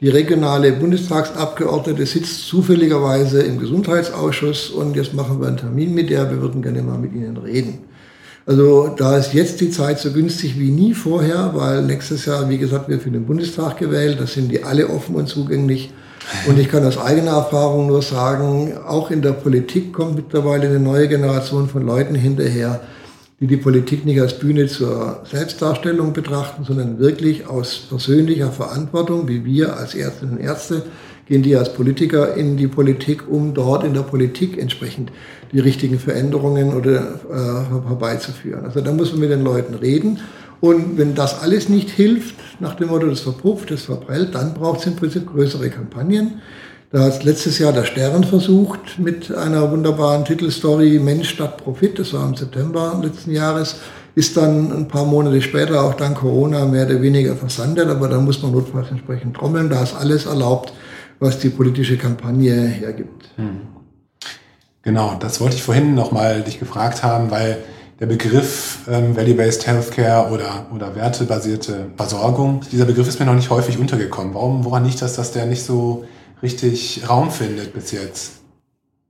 die 0.01 0.09
regionale 0.09 0.73
Bundestagsabgeordnete 0.73 2.05
sitzt 2.07 2.47
zufälligerweise 2.49 3.43
im 3.43 3.59
Gesundheitsausschuss 3.59 4.71
und 4.71 4.97
jetzt 4.97 5.15
machen 5.15 5.41
wir 5.41 5.49
einen 5.49 5.57
Termin 5.57 5.95
mit 5.95 6.11
der, 6.11 6.31
wir 6.31 6.41
würden 6.41 6.63
gerne 6.63 6.83
mal 6.83 6.99
mit 6.99 7.15
Ihnen 7.15 7.37
reden. 7.37 7.79
Also 8.47 8.95
da 8.97 9.19
ist 9.19 9.35
jetzt 9.35 9.61
die 9.61 9.71
Zeit 9.71 9.99
so 9.99 10.13
günstig 10.13 10.57
wie 10.57 10.71
nie 10.71 10.95
vorher, 10.95 11.51
weil 11.55 11.83
nächstes 11.83 12.27
Jahr, 12.27 12.49
wie 12.49 12.59
gesagt, 12.59 12.89
wird 12.89 13.03
für 13.03 13.11
den 13.11 13.27
Bundestag 13.27 13.79
gewählt. 13.79 14.21
Da 14.21 14.27
sind 14.27 14.53
die 14.53 14.63
alle 14.63 14.89
offen 14.89 15.17
und 15.17 15.29
zugänglich. 15.29 15.93
Und 16.47 16.57
ich 16.59 16.69
kann 16.69 16.87
aus 16.87 16.97
eigener 16.97 17.33
Erfahrung 17.33 17.89
nur 17.89 18.03
sagen, 18.03 18.75
auch 18.87 19.11
in 19.11 19.21
der 19.21 19.33
Politik 19.33 19.93
kommt 19.93 20.15
mittlerweile 20.15 20.69
eine 20.69 20.79
neue 20.79 21.09
Generation 21.09 21.69
von 21.69 21.85
Leuten 21.85 22.15
hinterher, 22.15 22.81
die 23.41 23.49
die 23.49 23.57
Politik 23.57 24.07
nicht 24.07 24.21
als 24.21 24.39
Bühne 24.39 24.69
zur 24.69 25.23
Selbstdarstellung 25.29 26.13
betrachten, 26.13 26.65
sondern 26.65 27.01
wirklich 27.01 27.49
aus 27.49 27.87
persönlicher 27.89 28.53
Verantwortung, 28.53 29.27
wie 29.27 29.45
wir 29.45 29.77
als 29.77 29.97
Ärztinnen 29.97 30.39
und 30.39 30.41
Ärzte, 30.41 30.85
gehen 31.27 31.43
die 31.43 31.57
als 31.57 31.75
Politiker 31.75 32.35
in 32.35 32.57
die 32.57 32.69
Politik, 32.69 33.29
um 33.29 33.53
dort 33.53 33.85
in 33.85 33.95
der 33.95 34.03
Politik 34.03 34.59
entsprechend 34.59 35.11
die 35.53 35.59
richtigen 35.59 35.99
Veränderungen 35.99 36.75
oder 36.75 37.21
äh, 37.31 37.89
herbeizuführen. 37.89 38.65
Also 38.65 38.81
da 38.81 38.93
muss 38.93 39.13
man 39.13 39.21
mit 39.21 39.31
den 39.31 39.43
Leuten 39.43 39.75
reden. 39.75 40.21
Und 40.61 40.97
wenn 40.97 41.15
das 41.15 41.43
alles 41.43 41.69
nicht 41.69 41.91
hilft, 41.91 42.37
nach 42.61 42.75
dem 42.75 42.89
Motto, 42.89 43.09
das 43.09 43.21
verpufft, 43.21 43.71
das 43.71 43.83
verprellt, 43.83 44.35
dann 44.35 44.55
braucht 44.55 44.81
es 44.81 44.87
im 44.87 44.97
Prinzip 44.97 45.31
größere 45.31 45.69
Kampagnen. 45.69 46.41
Da 46.93 47.01
hat 47.01 47.25
letztes 47.25 47.59
Jahr 47.59 47.73
der 47.73 47.85
Stern 47.85 48.25
versucht 48.25 48.99
mit 48.99 49.35
einer 49.35 49.71
wunderbaren 49.71 50.25
Titelstory 50.25 51.01
Mensch 51.01 51.31
statt 51.31 51.59
Profit, 51.59 51.99
das 51.99 52.13
war 52.15 52.27
im 52.27 52.37
September 52.37 52.99
letzten 53.03 53.33
Jahres, 53.33 53.77
ist 54.15 54.37
dann 54.37 54.73
ein 54.73 54.89
paar 54.89 55.05
Monate 55.05 55.43
später 55.43 55.83
auch 55.83 55.95
dank 55.95 56.19
Corona 56.19 56.65
mehr 56.65 56.87
oder 56.87 57.03
weniger 57.03 57.35
versandet, 57.35 57.89
aber 57.89 58.09
da 58.09 58.21
muss 58.21 58.41
man 58.41 58.53
notfalls 58.53 58.91
entsprechend 58.91 59.37
trommeln, 59.37 59.69
da 59.69 59.83
ist 59.83 59.97
alles 59.97 60.27
erlaubt, 60.27 60.73
was 61.19 61.39
die 61.39 61.51
politische 61.51 61.97
Kampagne 61.97 62.55
hergibt. 62.67 63.31
Hm. 63.37 63.61
Genau, 64.83 65.17
das 65.19 65.41
wollte 65.41 65.57
ich 65.57 65.63
vorhin 65.63 65.95
nochmal 65.95 66.43
dich 66.43 66.61
gefragt 66.61 67.03
haben, 67.03 67.31
weil 67.31 67.59
der 67.99 68.07
Begriff 68.07 68.81
ähm, 68.89 69.17
Value-Based 69.17 69.67
Healthcare 69.67 70.31
oder, 70.31 70.67
oder 70.75 70.95
wertebasierte 70.95 71.87
Versorgung, 71.97 72.61
dieser 72.71 72.85
Begriff 72.85 73.09
ist 73.09 73.19
mir 73.19 73.27
noch 73.27 73.35
nicht 73.35 73.51
häufig 73.51 73.79
untergekommen. 73.79 74.35
Warum, 74.35 74.65
woran 74.65 74.85
liegt 74.85 75.01
das, 75.01 75.15
dass 75.15 75.33
der 75.33 75.47
nicht 75.47 75.65
so 75.65 76.05
richtig 76.43 77.03
Raum 77.09 77.31
findet 77.31 77.73
bis 77.73 77.93
jetzt? 77.93 78.33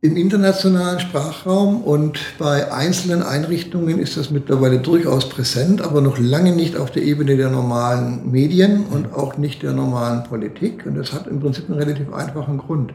Im 0.03 0.19
internationalen 0.19 1.01
Sprachraum 1.01 1.81
und 1.83 2.21
bei 2.39 2.71
einzelnen 2.71 3.23
Einrichtungen 3.23 3.99
ist 3.99 4.19
das 4.19 4.31
mittlerweile 4.31 4.79
durchaus 4.79 5.27
präsent, 5.31 5.81
aber 5.81 6.03
noch 6.03 6.19
lange 6.19 6.55
nicht 6.55 6.77
auf 6.77 6.91
der 6.91 7.03
Ebene 7.03 7.39
der 7.39 7.49
normalen 7.49 8.31
Medien 8.31 8.85
und 8.85 9.15
auch 9.15 9.39
nicht 9.39 9.63
der 9.63 9.73
normalen 9.73 10.23
Politik. 10.25 10.85
Und 10.85 10.97
das 10.97 11.15
hat 11.15 11.27
im 11.27 11.41
Prinzip 11.41 11.71
einen 11.71 11.79
relativ 11.79 12.13
einfachen 12.13 12.59
Grund. 12.59 12.93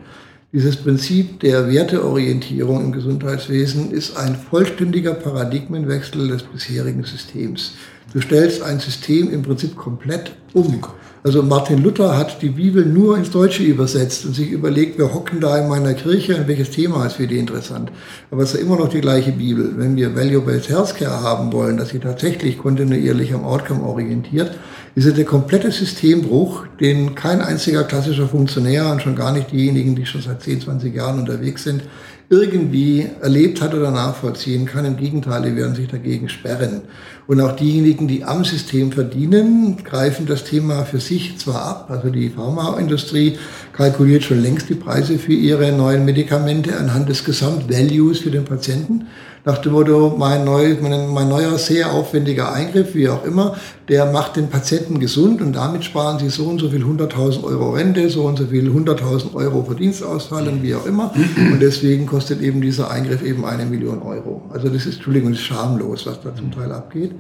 Dieses 0.54 0.76
Prinzip 0.76 1.40
der 1.40 1.72
Werteorientierung 1.72 2.86
im 2.86 2.92
Gesundheitswesen 2.92 3.90
ist 3.90 4.16
ein 4.16 4.36
vollständiger 4.36 5.16
Paradigmenwechsel 5.16 6.28
des 6.28 6.44
bisherigen 6.44 7.04
Systems. 7.04 7.74
Du 8.14 8.20
stellst 8.20 8.62
ein 8.62 8.80
System 8.80 9.32
im 9.32 9.42
Prinzip 9.42 9.76
komplett 9.76 10.34
um. 10.54 10.82
Also 11.24 11.44
Martin 11.44 11.84
Luther 11.84 12.18
hat 12.18 12.42
die 12.42 12.50
Bibel 12.50 12.84
nur 12.84 13.16
ins 13.16 13.30
Deutsche 13.30 13.64
übersetzt 13.64 14.26
und 14.26 14.36
sich 14.36 14.50
überlegt, 14.50 14.98
wir 14.98 15.14
hocken 15.14 15.40
da 15.40 15.58
in 15.58 15.70
meiner 15.70 15.94
Kirche 15.94 16.36
und 16.36 16.48
welches 16.48 16.72
Thema 16.72 17.06
ist 17.06 17.14
für 17.14 17.28
die 17.28 17.38
interessant. 17.38 17.92
Aber 18.32 18.42
es 18.42 18.54
ist 18.54 18.62
immer 18.62 18.76
noch 18.76 18.90
die 18.90 19.02
gleiche 19.02 19.32
Bibel. 19.32 19.74
Wenn 19.78 19.96
wir 19.96 20.16
Value-Based 20.16 20.70
Healthcare 20.70 21.22
haben 21.22 21.54
wollen, 21.54 21.78
dass 21.78 21.90
sie 21.90 22.00
tatsächlich 22.00 22.58
kontinuierlich 22.58 23.34
am 23.34 23.44
Outcome 23.44 23.84
orientiert, 23.84 24.58
ist 24.94 25.06
es 25.06 25.14
der 25.14 25.26
komplette 25.26 25.72
Systembruch, 25.72 26.66
den 26.80 27.16
kein 27.16 27.42
einziger 27.42 27.84
klassischer 27.84 28.28
Funktionär 28.28 28.92
und 28.92 29.02
schon 29.02 29.16
gar 29.16 29.32
nicht 29.32 29.52
diejenigen, 29.52 29.96
die 29.96 30.06
schon 30.06 30.22
seit 30.22 30.42
10, 30.42 30.62
20 30.62 30.94
Jahren 30.94 31.20
unterwegs 31.20 31.64
sind, 31.64 31.84
irgendwie 32.30 33.08
erlebt 33.22 33.62
hat 33.62 33.74
oder 33.74 33.92
nachvollziehen 33.92 34.66
kann. 34.66 34.86
Im 34.86 34.96
Gegenteil, 34.96 35.42
die 35.44 35.56
werden 35.56 35.76
sich 35.76 35.90
dagegen 35.90 36.30
sperren. 36.30 36.82
Und 37.28 37.42
auch 37.42 37.56
diejenigen, 37.56 38.08
die 38.08 38.24
am 38.24 38.46
System 38.46 38.94
verdienen, 38.94 39.84
greifen 39.84 40.26
das 40.26 40.46
Thema 40.46 40.86
für 40.86 41.02
sich 41.02 41.38
zwar 41.38 41.64
ab. 41.64 41.86
Also 41.90 42.10
die 42.10 42.30
Pharmaindustrie 42.30 43.38
kalkuliert 43.74 44.24
schon 44.24 44.42
längst 44.42 44.70
die 44.70 44.76
Preise 44.76 45.18
für 45.18 45.34
ihre 45.34 45.74
neuen 45.74 46.06
Medikamente 46.06 46.78
anhand 46.78 47.10
des 47.10 47.26
Gesamtvalues 47.26 48.20
für 48.20 48.32
den 48.32 48.46
Patienten 48.46 49.08
nach 49.44 49.58
dem 49.58 49.72
Motto, 49.74 50.16
mein, 50.18 50.46
neu, 50.46 50.76
mein, 50.82 51.08
mein 51.10 51.30
neuer, 51.30 51.58
sehr 51.58 51.92
aufwendiger 51.92 52.54
Eingriff, 52.54 52.94
wie 52.94 53.10
auch 53.10 53.26
immer, 53.26 53.56
der 53.90 54.12
macht 54.12 54.36
den 54.36 54.50
Patienten 54.50 55.00
gesund 55.00 55.42
und 55.42 55.54
damit 55.54 55.84
sparen 55.84 56.20
sie 56.20 56.30
so 56.30 56.46
und 56.46 56.60
so 56.60 56.70
viel 56.70 56.84
100.000 56.84 57.44
Euro 57.44 57.72
Rente, 57.72 58.10
so 58.10 58.24
und 58.24 58.38
so 58.38 58.46
viel 58.46 58.70
100.000 58.70 59.34
Euro 59.34 59.64
Verdienstausfall 59.64 60.48
und 60.48 60.62
wie 60.62 60.76
auch 60.76 60.86
immer. 60.86 61.12
Und 61.52 61.62
deswegen 61.62 62.06
kostet 62.06 62.42
eben 62.42 62.62
dieser 62.62 62.92
Eingriff 62.92 63.24
eben 63.24 63.46
eine 63.46 63.66
Million 63.66 64.02
Euro. 64.02 64.44
Also 64.52 64.70
das 64.70 64.86
ist, 64.86 64.96
Entschuldigung, 64.96 65.32
das 65.32 65.40
ist 65.40 65.48
schamlos, 65.48 66.06
was 66.06 66.22
da 66.22 66.36
zum 66.36 66.52
Teil 66.52 66.72
abgeht. 66.72 67.12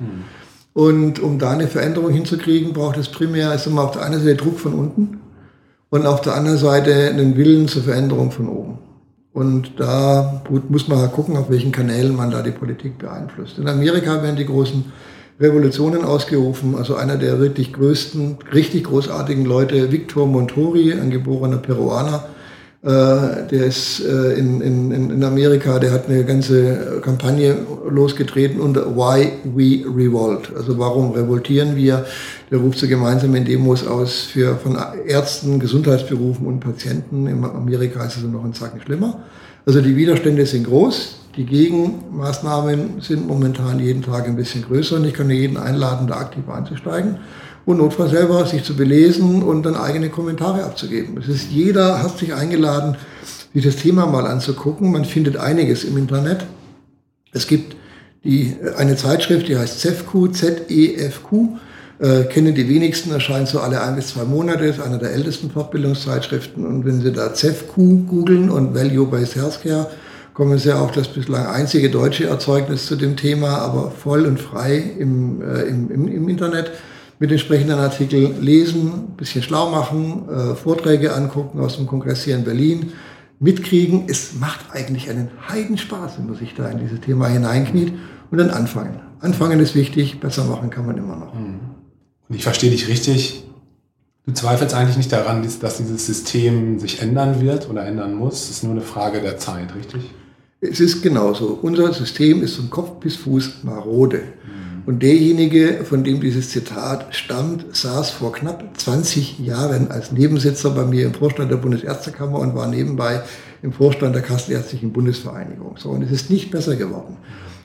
Und 0.73 1.19
um 1.19 1.39
da 1.39 1.51
eine 1.51 1.67
Veränderung 1.67 2.11
hinzukriegen, 2.11 2.73
braucht 2.73 2.97
es 2.97 3.09
primär, 3.09 3.53
ist 3.53 3.67
immer 3.67 3.83
auf 3.83 3.91
der 3.91 4.03
einen 4.03 4.21
Seite 4.21 4.35
Druck 4.35 4.59
von 4.59 4.73
unten 4.73 5.21
und 5.89 6.05
auf 6.05 6.21
der 6.21 6.35
anderen 6.35 6.57
Seite 6.57 7.09
einen 7.09 7.35
Willen 7.35 7.67
zur 7.67 7.83
Veränderung 7.83 8.31
von 8.31 8.47
oben. 8.47 8.79
Und 9.33 9.79
da 9.79 10.41
gut, 10.47 10.69
muss 10.69 10.87
man 10.87 10.99
halt 10.99 11.13
gucken, 11.13 11.37
auf 11.37 11.49
welchen 11.49 11.71
Kanälen 11.71 12.15
man 12.15 12.31
da 12.31 12.41
die 12.41 12.51
Politik 12.51 12.97
beeinflusst. 12.97 13.57
In 13.59 13.67
Amerika 13.67 14.21
werden 14.21 14.35
die 14.35 14.45
großen 14.45 14.91
Revolutionen 15.39 16.03
ausgerufen. 16.03 16.75
Also 16.75 16.95
einer 16.95 17.17
der 17.17 17.39
wirklich 17.39 17.71
größten, 17.73 18.39
richtig 18.53 18.83
großartigen 18.85 19.45
Leute, 19.45 19.91
Victor 19.91 20.27
Montori, 20.27 20.93
ein 20.93 21.11
geborener 21.11 21.57
Peruaner, 21.57 22.25
der 22.83 23.65
ist 23.65 23.99
äh, 23.99 24.33
in, 24.33 24.59
in, 24.59 25.11
in 25.11 25.23
Amerika, 25.23 25.77
der 25.77 25.91
hat 25.91 26.09
eine 26.09 26.25
ganze 26.25 26.99
Kampagne 27.03 27.55
losgetreten 27.87 28.59
unter 28.59 28.95
Why 28.95 29.33
We 29.43 29.85
Revolt. 29.85 30.51
Also 30.55 30.79
warum 30.79 31.11
revoltieren 31.11 31.75
wir? 31.75 32.05
Der 32.49 32.57
ruft 32.57 32.79
so 32.79 32.87
gemeinsame 32.87 33.41
Demos 33.41 33.85
aus 33.85 34.21
für, 34.21 34.55
von 34.55 34.77
Ärzten, 35.05 35.59
Gesundheitsberufen 35.59 36.47
und 36.47 36.59
Patienten. 36.59 37.27
In 37.27 37.45
Amerika 37.45 38.03
ist 38.03 38.17
es 38.17 38.23
noch 38.23 38.43
ein 38.43 38.53
Zacken 38.53 38.81
schlimmer. 38.81 39.19
Also 39.67 39.81
die 39.81 39.95
Widerstände 39.95 40.47
sind 40.47 40.63
groß. 40.63 41.17
Die 41.37 41.45
Gegenmaßnahmen 41.45 42.99
sind 42.99 43.27
momentan 43.27 43.79
jeden 43.79 44.01
Tag 44.01 44.25
ein 44.25 44.35
bisschen 44.35 44.63
größer 44.63 44.95
und 44.95 45.05
ich 45.05 45.13
kann 45.13 45.29
jeden 45.29 45.57
einladen, 45.57 46.07
da 46.07 46.15
aktiv 46.15 46.49
einzusteigen 46.49 47.19
und 47.65 47.77
notfalls 47.77 48.11
selber 48.11 48.45
sich 48.45 48.63
zu 48.63 48.75
belesen 48.75 49.43
und 49.43 49.63
dann 49.63 49.75
eigene 49.75 50.09
Kommentare 50.09 50.63
abzugeben. 50.63 51.17
Es 51.17 51.27
ist 51.27 51.51
jeder 51.51 52.01
hat 52.01 52.17
sich 52.17 52.33
eingeladen, 52.33 52.97
sich 53.53 53.63
das 53.63 53.75
Thema 53.75 54.05
mal 54.05 54.25
anzugucken. 54.25 54.91
Man 54.91 55.05
findet 55.05 55.37
einiges 55.37 55.83
im 55.83 55.97
Internet. 55.97 56.45
Es 57.33 57.47
gibt 57.47 57.75
die, 58.23 58.55
eine 58.77 58.95
Zeitschrift, 58.95 59.47
die 59.47 59.57
heißt 59.57 59.79
ZEFQ, 59.79 60.33
Z-E-F-Q. 60.33 61.57
Äh, 61.99 62.23
kennen 62.25 62.55
die 62.55 62.67
wenigsten, 62.67 63.11
erscheint 63.11 63.47
so 63.47 63.59
alle 63.59 63.81
ein 63.81 63.95
bis 63.95 64.07
zwei 64.07 64.23
Monate, 64.23 64.65
ist 64.65 64.79
eine 64.79 64.97
der 64.97 65.11
ältesten 65.11 65.51
Fortbildungszeitschriften. 65.51 66.65
Und 66.65 66.85
wenn 66.85 67.01
Sie 67.01 67.11
da 67.11 67.33
ZEFQ 67.33 67.75
googeln 68.07 68.49
und 68.49 68.73
Value-Based 68.73 69.35
Healthcare, 69.35 69.87
kommen 70.33 70.57
Sie 70.57 70.75
auf 70.75 70.91
das 70.91 71.09
bislang 71.09 71.45
einzige 71.45 71.91
deutsche 71.91 72.25
Erzeugnis 72.25 72.87
zu 72.87 72.95
dem 72.95 73.17
Thema, 73.17 73.59
aber 73.59 73.91
voll 73.91 74.25
und 74.25 74.39
frei 74.39 74.83
im, 74.97 75.41
äh, 75.41 75.61
im, 75.63 75.91
im, 75.91 76.07
im 76.07 76.29
Internet 76.29 76.71
mit 77.21 77.31
entsprechenden 77.31 77.77
Artikeln 77.77 78.41
lesen, 78.41 78.91
ein 78.93 79.15
bisschen 79.15 79.43
schlau 79.43 79.69
machen, 79.69 80.27
äh, 80.27 80.55
Vorträge 80.55 81.13
angucken 81.13 81.59
aus 81.59 81.77
dem 81.77 81.85
Kongress 81.85 82.23
hier 82.23 82.35
in 82.35 82.43
Berlin, 82.43 82.93
mitkriegen. 83.39 84.05
Es 84.07 84.33
macht 84.39 84.71
eigentlich 84.71 85.07
einen 85.07 85.29
Heidenspaß, 85.47 86.17
wenn 86.17 86.25
man 86.25 86.35
sich 86.35 86.55
da 86.55 86.67
in 86.69 86.79
dieses 86.79 86.99
Thema 86.99 87.27
hineinkniet 87.27 87.93
und 88.31 88.39
dann 88.39 88.49
anfangen. 88.49 89.01
Anfangen 89.19 89.59
ist 89.59 89.75
wichtig, 89.75 90.19
besser 90.19 90.45
machen 90.45 90.71
kann 90.71 90.87
man 90.87 90.97
immer 90.97 91.15
noch. 91.15 91.35
Mhm. 91.35 91.59
Und 92.27 92.35
ich 92.35 92.41
verstehe 92.41 92.71
dich 92.71 92.87
richtig. 92.87 93.43
Du 94.25 94.33
zweifelst 94.33 94.73
eigentlich 94.73 94.97
nicht 94.97 95.11
daran, 95.11 95.47
dass 95.61 95.77
dieses 95.77 96.03
System 96.03 96.79
sich 96.79 97.03
ändern 97.03 97.39
wird 97.39 97.69
oder 97.69 97.85
ändern 97.85 98.15
muss. 98.15 98.45
Es 98.45 98.49
ist 98.49 98.63
nur 98.63 98.71
eine 98.71 98.81
Frage 98.81 99.21
der 99.21 99.37
Zeit, 99.37 99.75
richtig? 99.75 100.09
Es 100.59 100.79
ist 100.79 101.03
genauso. 101.03 101.59
Unser 101.61 101.93
System 101.93 102.41
ist 102.41 102.55
von 102.55 102.71
Kopf 102.71 102.99
bis 102.99 103.15
Fuß 103.17 103.63
marode. 103.63 104.23
Und 104.85 105.03
derjenige, 105.03 105.83
von 105.83 106.03
dem 106.03 106.21
dieses 106.21 106.49
Zitat 106.49 107.15
stammt, 107.15 107.75
saß 107.75 108.09
vor 108.09 108.33
knapp 108.33 108.63
20 108.75 109.39
Jahren 109.39 109.91
als 109.91 110.11
Nebensitzer 110.11 110.71
bei 110.71 110.85
mir 110.85 111.05
im 111.05 111.13
Vorstand 111.13 111.51
der 111.51 111.57
Bundesärztekammer 111.57 112.39
und 112.39 112.55
war 112.55 112.67
nebenbei 112.67 113.21
im 113.61 113.73
Vorstand 113.73 114.15
der 114.15 114.23
Kassenärztlichen 114.23 114.91
Bundesvereinigung. 114.91 115.75
So, 115.77 115.89
und 115.89 116.01
es 116.01 116.11
ist 116.11 116.31
nicht 116.31 116.49
besser 116.49 116.75
geworden. 116.75 117.17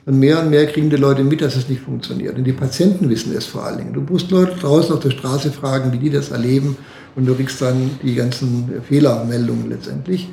Und 0.05 0.19
mehr 0.19 0.41
und 0.41 0.51
mehr 0.51 0.67
kriegen 0.67 0.89
die 0.89 0.95
Leute 0.95 1.23
mit, 1.23 1.41
dass 1.41 1.55
es 1.55 1.67
nicht 1.67 1.81
funktioniert. 1.81 2.37
Und 2.37 2.43
die 2.43 2.53
Patienten 2.53 3.09
wissen 3.09 3.35
es 3.35 3.45
vor 3.45 3.65
allen 3.65 3.79
Dingen. 3.79 3.93
Du 3.93 4.01
musst 4.01 4.31
Leute 4.31 4.55
draußen 4.55 4.95
auf 4.95 5.01
der 5.01 5.09
Straße 5.09 5.51
fragen, 5.51 5.91
wie 5.91 5.97
die 5.97 6.09
das 6.09 6.29
erleben. 6.29 6.77
Und 7.15 7.25
du 7.25 7.33
kriegst 7.33 7.61
dann 7.61 7.89
die 8.03 8.15
ganzen 8.15 8.81
Fehlermeldungen 8.87 9.69
letztendlich. 9.69 10.29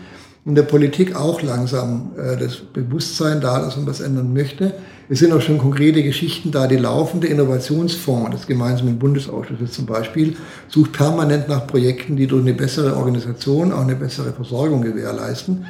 In 0.46 0.54
der 0.54 0.62
Politik 0.62 1.16
auch 1.16 1.40
langsam 1.40 2.12
äh, 2.18 2.36
das 2.36 2.56
Bewusstsein 2.56 3.40
da, 3.40 3.60
dass 3.60 3.76
man 3.76 3.86
was 3.86 4.00
ändern 4.00 4.34
möchte. 4.34 4.74
Es 5.08 5.18
sind 5.20 5.32
auch 5.32 5.40
schon 5.40 5.58
konkrete 5.58 6.02
Geschichten 6.02 6.50
da. 6.50 6.66
Die 6.66 6.76
laufende 6.76 7.26
Innovationsfonds 7.28 8.30
des 8.30 8.46
gemeinsamen 8.46 8.98
Bundesausschusses 8.98 9.72
zum 9.72 9.86
Beispiel 9.86 10.36
sucht 10.68 10.92
permanent 10.92 11.48
nach 11.48 11.66
Projekten, 11.66 12.16
die 12.16 12.26
durch 12.26 12.42
eine 12.42 12.52
bessere 12.52 12.96
Organisation 12.96 13.72
auch 13.72 13.82
eine 13.82 13.96
bessere 13.96 14.32
Versorgung 14.32 14.82
gewährleisten. 14.82 15.64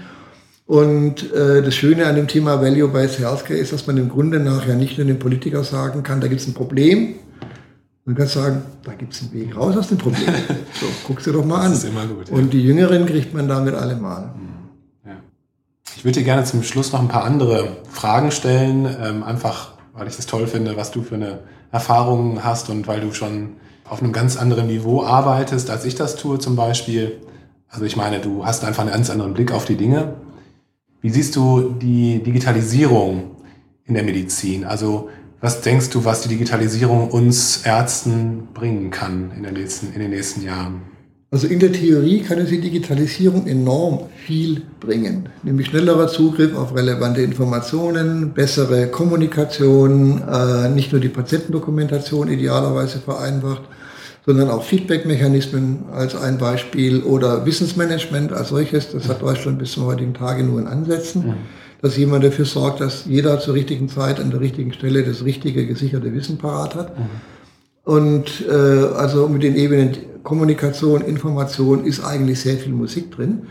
Und 0.66 1.32
äh, 1.32 1.62
das 1.62 1.74
Schöne 1.74 2.06
an 2.06 2.16
dem 2.16 2.26
Thema 2.26 2.60
Value-Based 2.60 3.20
Healthcare 3.20 3.58
ist, 3.58 3.72
dass 3.72 3.86
man 3.86 3.96
im 3.96 4.08
Grunde 4.08 4.40
nachher 4.40 4.74
nicht 4.74 4.96
nur 4.98 5.06
den 5.06 5.18
Politiker 5.18 5.62
sagen 5.62 6.02
kann, 6.02 6.20
da 6.20 6.26
gibt 6.26 6.40
es 6.40 6.48
ein 6.48 6.54
Problem. 6.54 7.14
Man 8.06 8.16
kann 8.16 8.26
sagen, 8.26 8.62
da 8.82 8.92
gibt 8.92 9.14
es 9.14 9.22
einen 9.22 9.32
Weg 9.32 9.56
raus 9.56 9.76
aus 9.76 9.88
dem 9.88 9.98
Problem. 9.98 10.26
So, 10.80 10.86
guck's 11.06 11.24
dir 11.24 11.32
doch 11.32 11.44
mal 11.44 11.60
an. 11.60 11.70
Das 11.70 11.84
ist 11.84 11.90
immer 11.90 12.06
gut. 12.06 12.28
Ja. 12.28 12.34
Und 12.34 12.52
die 12.52 12.60
Jüngeren 12.60 13.06
kriegt 13.06 13.32
man 13.32 13.46
damit 13.46 13.74
alle 13.74 13.94
mal. 13.94 14.34
Ich 15.96 16.04
würde 16.04 16.20
dir 16.20 16.24
gerne 16.24 16.44
zum 16.44 16.62
Schluss 16.62 16.92
noch 16.92 17.00
ein 17.00 17.08
paar 17.08 17.24
andere 17.24 17.76
Fragen 17.90 18.30
stellen, 18.30 18.86
ähm, 19.02 19.22
einfach 19.22 19.74
weil 19.94 20.08
ich 20.08 20.18
es 20.18 20.26
toll 20.26 20.46
finde, 20.46 20.76
was 20.76 20.90
du 20.90 21.02
für 21.02 21.14
eine 21.14 21.40
Erfahrung 21.70 22.42
hast 22.44 22.68
und 22.68 22.86
weil 22.86 23.00
du 23.00 23.12
schon 23.12 23.56
auf 23.88 24.02
einem 24.02 24.12
ganz 24.12 24.36
anderen 24.36 24.66
Niveau 24.66 25.04
arbeitest, 25.04 25.70
als 25.70 25.84
ich 25.84 25.94
das 25.94 26.16
tue 26.16 26.38
zum 26.38 26.56
Beispiel. 26.56 27.20
Also 27.68 27.84
ich 27.84 27.96
meine, 27.96 28.20
du 28.20 28.44
hast 28.44 28.64
einfach 28.64 28.82
einen 28.82 28.92
ganz 28.92 29.10
anderen 29.10 29.34
Blick 29.34 29.52
auf 29.52 29.64
die 29.64 29.76
Dinge. 29.76 30.14
Wie 31.00 31.10
siehst 31.10 31.36
du 31.36 31.70
die 31.80 32.22
Digitalisierung 32.22 33.30
in 33.84 33.94
der 33.94 34.02
Medizin? 34.02 34.64
Also 34.64 35.10
was 35.40 35.60
denkst 35.60 35.90
du, 35.90 36.04
was 36.04 36.22
die 36.22 36.28
Digitalisierung 36.28 37.10
uns 37.10 37.58
Ärzten 37.58 38.48
bringen 38.54 38.90
kann 38.90 39.30
in 39.36 39.42
nächsten, 39.52 39.92
in 39.92 40.00
den 40.00 40.10
nächsten 40.10 40.42
Jahren? 40.42 40.82
Also 41.34 41.48
in 41.48 41.58
der 41.58 41.72
Theorie 41.72 42.20
kann 42.20 42.38
es 42.38 42.50
die 42.50 42.60
Digitalisierung 42.60 43.48
enorm 43.48 44.02
viel 44.24 44.62
bringen, 44.78 45.30
nämlich 45.42 45.66
schnellerer 45.66 46.06
Zugriff 46.06 46.56
auf 46.56 46.76
relevante 46.76 47.22
Informationen, 47.22 48.34
bessere 48.34 48.86
Kommunikation, 48.86 50.22
äh, 50.22 50.68
nicht 50.68 50.92
nur 50.92 51.00
die 51.00 51.08
Patientendokumentation 51.08 52.28
idealerweise 52.28 53.00
vereinfacht, 53.00 53.62
sondern 54.24 54.48
auch 54.48 54.62
Feedback-Mechanismen 54.62 55.86
als 55.92 56.14
ein 56.14 56.38
Beispiel 56.38 57.02
oder 57.02 57.44
Wissensmanagement 57.44 58.32
als 58.32 58.50
solches. 58.50 58.92
Das 58.92 59.08
hat 59.08 59.20
Deutschland 59.20 59.58
bis 59.58 59.72
zum 59.72 59.86
heutigen 59.86 60.14
Tage 60.14 60.44
nur 60.44 60.60
in 60.60 60.68
Ansätzen. 60.68 61.34
dass 61.82 61.96
jemand 61.96 62.24
dafür 62.24 62.44
sorgt, 62.44 62.80
dass 62.80 63.06
jeder 63.06 63.40
zur 63.40 63.54
richtigen 63.54 63.88
Zeit 63.88 64.20
an 64.20 64.30
der 64.30 64.40
richtigen 64.40 64.72
Stelle 64.72 65.02
das 65.02 65.24
richtige, 65.24 65.66
gesicherte 65.66 66.14
Wissen 66.14 66.38
parat 66.38 66.76
hat. 66.76 66.92
Und 67.82 68.44
äh, 68.48 68.54
also 68.96 69.28
mit 69.28 69.42
den 69.42 69.56
Ebenen 69.56 70.13
Kommunikation, 70.24 71.02
Information 71.02 71.84
ist 71.84 72.02
eigentlich 72.04 72.40
sehr 72.40 72.56
viel 72.56 72.72
Musik 72.72 73.12
drin. 73.12 73.46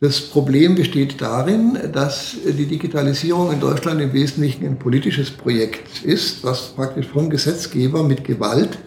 Das 0.00 0.20
Problem 0.20 0.74
besteht 0.74 1.20
darin, 1.20 1.78
dass 1.92 2.36
die 2.46 2.66
Digitalisierung 2.66 3.52
in 3.52 3.60
Deutschland 3.60 4.00
im 4.00 4.12
Wesentlichen 4.12 4.66
ein 4.66 4.78
politisches 4.78 5.30
Projekt 5.30 6.04
ist, 6.04 6.44
was 6.44 6.74
praktisch 6.74 7.06
vom 7.06 7.30
Gesetzgeber 7.30 8.02
mit 8.02 8.24
Gewalt 8.24 8.78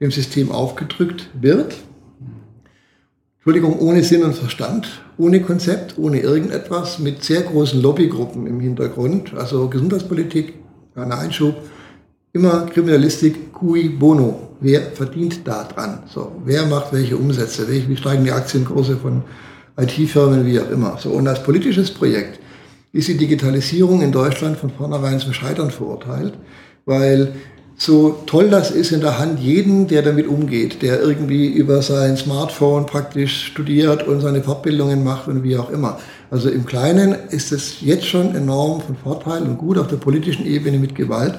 dem 0.00 0.10
System 0.10 0.52
aufgedrückt 0.52 1.30
wird. 1.40 1.74
Entschuldigung, 3.36 3.78
ohne 3.80 4.02
Sinn 4.02 4.22
und 4.22 4.34
Verstand, 4.34 4.88
ohne 5.18 5.40
Konzept, 5.40 5.98
ohne 5.98 6.20
irgendetwas, 6.20 6.98
mit 6.98 7.24
sehr 7.24 7.42
großen 7.42 7.80
Lobbygruppen 7.82 8.46
im 8.46 8.60
Hintergrund, 8.60 9.34
also 9.34 9.68
Gesundheitspolitik, 9.68 10.54
ein 10.94 11.12
Einschub, 11.12 11.56
immer 12.34 12.66
Kriminalistik, 12.66 13.52
cui 13.52 13.88
bono. 13.88 14.50
Wer 14.60 14.92
verdient 14.92 15.46
da 15.46 15.64
dran? 15.64 16.02
So, 16.12 16.32
wer 16.44 16.66
macht 16.66 16.92
welche 16.92 17.16
Umsätze? 17.16 17.66
Wie 17.68 17.96
steigen 17.96 18.24
die 18.24 18.32
Aktienkurse 18.32 18.96
von 18.96 19.22
IT-Firmen, 19.76 20.46
wie 20.46 20.60
auch 20.60 20.70
immer. 20.70 20.98
So, 21.00 21.10
und 21.10 21.26
als 21.26 21.42
politisches 21.42 21.90
Projekt 21.90 22.38
ist 22.92 23.08
die 23.08 23.16
Digitalisierung 23.16 24.02
in 24.02 24.12
Deutschland 24.12 24.56
von 24.56 24.70
vornherein 24.70 25.18
zum 25.18 25.32
Scheitern 25.32 25.70
verurteilt, 25.70 26.34
weil 26.84 27.34
so 27.76 28.20
toll 28.26 28.50
das 28.50 28.70
ist 28.70 28.92
in 28.92 29.00
der 29.00 29.18
Hand 29.18 29.40
jeden, 29.40 29.88
der 29.88 30.02
damit 30.02 30.28
umgeht, 30.28 30.80
der 30.80 31.00
irgendwie 31.00 31.48
über 31.48 31.82
sein 31.82 32.16
Smartphone 32.16 32.86
praktisch 32.86 33.46
studiert 33.46 34.06
und 34.06 34.20
seine 34.20 34.44
Fortbildungen 34.44 35.02
macht 35.02 35.26
und 35.26 35.42
wie 35.42 35.56
auch 35.56 35.70
immer. 35.70 35.98
Also 36.30 36.50
im 36.50 36.66
Kleinen 36.66 37.16
ist 37.30 37.50
es 37.50 37.80
jetzt 37.80 38.06
schon 38.06 38.36
enorm 38.36 38.80
von 38.80 38.94
Vorteil 38.94 39.42
und 39.42 39.58
gut 39.58 39.76
auf 39.76 39.88
der 39.88 39.96
politischen 39.96 40.46
Ebene 40.46 40.78
mit 40.78 40.94
Gewalt 40.94 41.34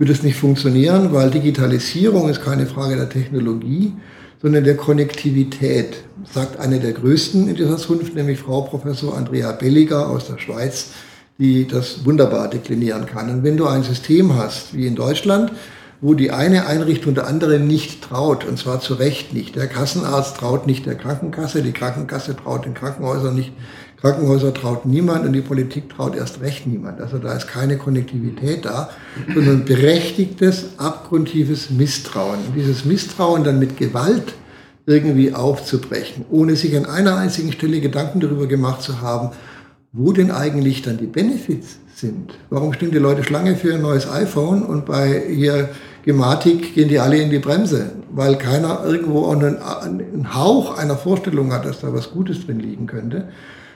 wird 0.00 0.08
es 0.08 0.22
nicht 0.22 0.38
funktionieren, 0.38 1.12
weil 1.12 1.30
Digitalisierung 1.30 2.30
ist 2.30 2.42
keine 2.42 2.64
Frage 2.64 2.96
der 2.96 3.10
Technologie, 3.10 3.92
sondern 4.40 4.64
der 4.64 4.78
Konnektivität, 4.78 6.04
sagt 6.24 6.58
eine 6.58 6.80
der 6.80 6.94
größten 6.94 7.46
in 7.46 7.54
dieser 7.54 7.76
Zunft, 7.76 8.14
nämlich 8.14 8.38
Frau 8.38 8.62
Professor 8.62 9.14
Andrea 9.14 9.52
Belliger 9.52 10.08
aus 10.08 10.26
der 10.26 10.38
Schweiz, 10.38 10.92
die 11.38 11.68
das 11.68 12.06
wunderbar 12.06 12.48
deklinieren 12.48 13.04
kann. 13.04 13.28
Und 13.28 13.44
wenn 13.44 13.58
du 13.58 13.66
ein 13.66 13.82
System 13.82 14.36
hast, 14.36 14.74
wie 14.74 14.86
in 14.86 14.94
Deutschland, 14.94 15.52
wo 16.00 16.14
die 16.14 16.30
eine 16.30 16.66
Einrichtung 16.66 17.14
der 17.14 17.26
anderen 17.26 17.66
nicht 17.66 18.02
traut, 18.02 18.46
und 18.46 18.58
zwar 18.58 18.80
zu 18.80 18.94
Recht 18.94 19.34
nicht. 19.34 19.54
Der 19.54 19.66
Kassenarzt 19.66 20.38
traut 20.38 20.66
nicht 20.66 20.86
der 20.86 20.94
Krankenkasse, 20.94 21.62
die 21.62 21.72
Krankenkasse 21.72 22.34
traut 22.36 22.64
den 22.64 22.72
Krankenhäusern 22.72 23.34
nicht, 23.34 23.52
Krankenhäuser 24.00 24.54
traut 24.54 24.86
niemand 24.86 25.26
und 25.26 25.34
die 25.34 25.42
Politik 25.42 25.90
traut 25.90 26.16
erst 26.16 26.40
recht 26.40 26.66
niemand. 26.66 27.00
Also 27.00 27.18
da 27.18 27.34
ist 27.34 27.48
keine 27.48 27.76
Konnektivität 27.76 28.64
da, 28.64 28.90
sondern 29.34 29.64
berechtigtes, 29.66 30.78
abgrundtiefes 30.78 31.70
Misstrauen. 31.70 32.38
Und 32.46 32.54
dieses 32.56 32.86
Misstrauen 32.86 33.44
dann 33.44 33.58
mit 33.58 33.76
Gewalt 33.76 34.34
irgendwie 34.86 35.34
aufzubrechen, 35.34 36.24
ohne 36.30 36.56
sich 36.56 36.76
an 36.76 36.86
einer 36.86 37.16
einzigen 37.16 37.52
Stelle 37.52 37.80
Gedanken 37.80 38.20
darüber 38.20 38.46
gemacht 38.46 38.82
zu 38.82 39.02
haben, 39.02 39.30
wo 39.92 40.12
denn 40.12 40.30
eigentlich 40.30 40.80
dann 40.80 40.96
die 40.96 41.06
Benefits 41.06 41.78
sind. 41.94 42.32
Warum 42.48 42.72
stehen 42.72 42.92
die 42.92 42.98
Leute 42.98 43.22
Schlange 43.22 43.56
für 43.56 43.74
ein 43.74 43.82
neues 43.82 44.10
iPhone 44.10 44.62
und 44.62 44.86
bei 44.86 45.22
hier 45.28 45.68
Gematik 46.04 46.74
gehen 46.74 46.88
die 46.88 46.98
alle 46.98 47.18
in 47.18 47.28
die 47.28 47.38
Bremse, 47.38 47.92
weil 48.10 48.36
keiner 48.36 48.82
irgendwo 48.86 49.28
einen, 49.28 49.58
einen 49.58 50.34
Hauch 50.34 50.78
einer 50.78 50.96
Vorstellung 50.96 51.52
hat, 51.52 51.66
dass 51.66 51.80
da 51.80 51.92
was 51.92 52.10
Gutes 52.10 52.46
drin 52.46 52.60
liegen 52.60 52.86
könnte 52.86 53.28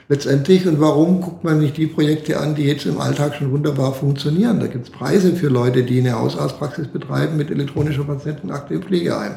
letztendlich. 0.09 0.67
Und 0.67 0.79
warum 0.79 1.21
guckt 1.21 1.43
man 1.43 1.59
nicht 1.59 1.77
die 1.77 1.87
Projekte 1.87 2.39
an, 2.39 2.55
die 2.55 2.63
jetzt 2.63 2.85
im 2.85 2.99
Alltag 2.99 3.35
schon 3.35 3.51
wunderbar 3.51 3.93
funktionieren? 3.93 4.59
Da 4.59 4.67
gibt 4.67 4.87
es 4.87 4.91
Preise 4.91 5.35
für 5.35 5.47
Leute, 5.47 5.83
die 5.83 5.99
eine 5.99 6.19
Hausarztpraxis 6.19 6.87
betreiben 6.87 7.37
mit 7.37 7.51
elektronischer 7.51 8.03
Patientenakte 8.03 8.75
im 8.75 8.83
Pflegeheim. 8.83 9.35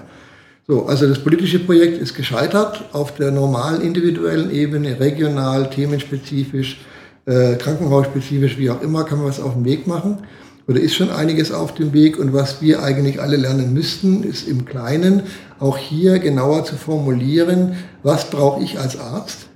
So, 0.66 0.85
also 0.85 1.09
das 1.09 1.20
politische 1.20 1.61
Projekt 1.61 1.96
ist 1.96 2.14
gescheitert 2.14 2.85
auf 2.92 3.14
der 3.14 3.31
normalen 3.31 3.81
individuellen 3.81 4.50
Ebene, 4.50 5.00
regional, 5.00 5.70
themenspezifisch, 5.70 6.81
äh, 7.24 7.54
krankenhausspezifisch, 7.57 8.59
wie 8.59 8.68
auch 8.68 8.83
immer, 8.83 9.04
kann 9.04 9.18
man 9.18 9.28
was 9.28 9.40
auf 9.40 9.54
den 9.54 9.64
Weg 9.64 9.87
machen. 9.87 10.18
Oder 10.66 10.81
ist 10.81 10.94
schon 10.94 11.11
einiges 11.11 11.50
auf 11.50 11.74
dem 11.74 11.94
Weg. 11.94 12.18
Und 12.18 12.35
was 12.35 12.61
wir 12.61 12.83
eigentlich 12.83 13.22
alle 13.22 13.38
lernen 13.38 13.72
müssten, 13.72 14.22
ist 14.22 14.46
im 14.46 14.66
Kleinen 14.66 15.22
auch 15.59 15.78
hier 15.78 16.18
genauer 16.18 16.64
zu 16.64 16.76
formulieren, 16.76 17.76
was 18.02 18.28
brauche 18.28 18.62
ich 18.62 18.78
als 18.78 19.00
Arzt? 19.00 19.47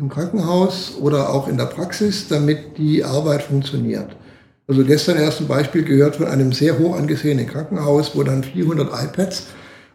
Im 0.00 0.10
Krankenhaus 0.10 0.94
oder 1.00 1.30
auch 1.30 1.48
in 1.48 1.56
der 1.56 1.64
Praxis, 1.64 2.28
damit 2.28 2.78
die 2.78 3.02
Arbeit 3.02 3.42
funktioniert. 3.42 4.14
Also 4.68 4.84
gestern 4.84 5.16
erst 5.16 5.40
ein 5.40 5.48
Beispiel 5.48 5.82
gehört 5.82 6.14
von 6.14 6.26
einem 6.26 6.52
sehr 6.52 6.78
hoch 6.78 6.96
angesehenen 6.96 7.48
Krankenhaus, 7.48 8.12
wo 8.14 8.22
dann 8.22 8.44
400 8.44 8.92
iPads 9.06 9.46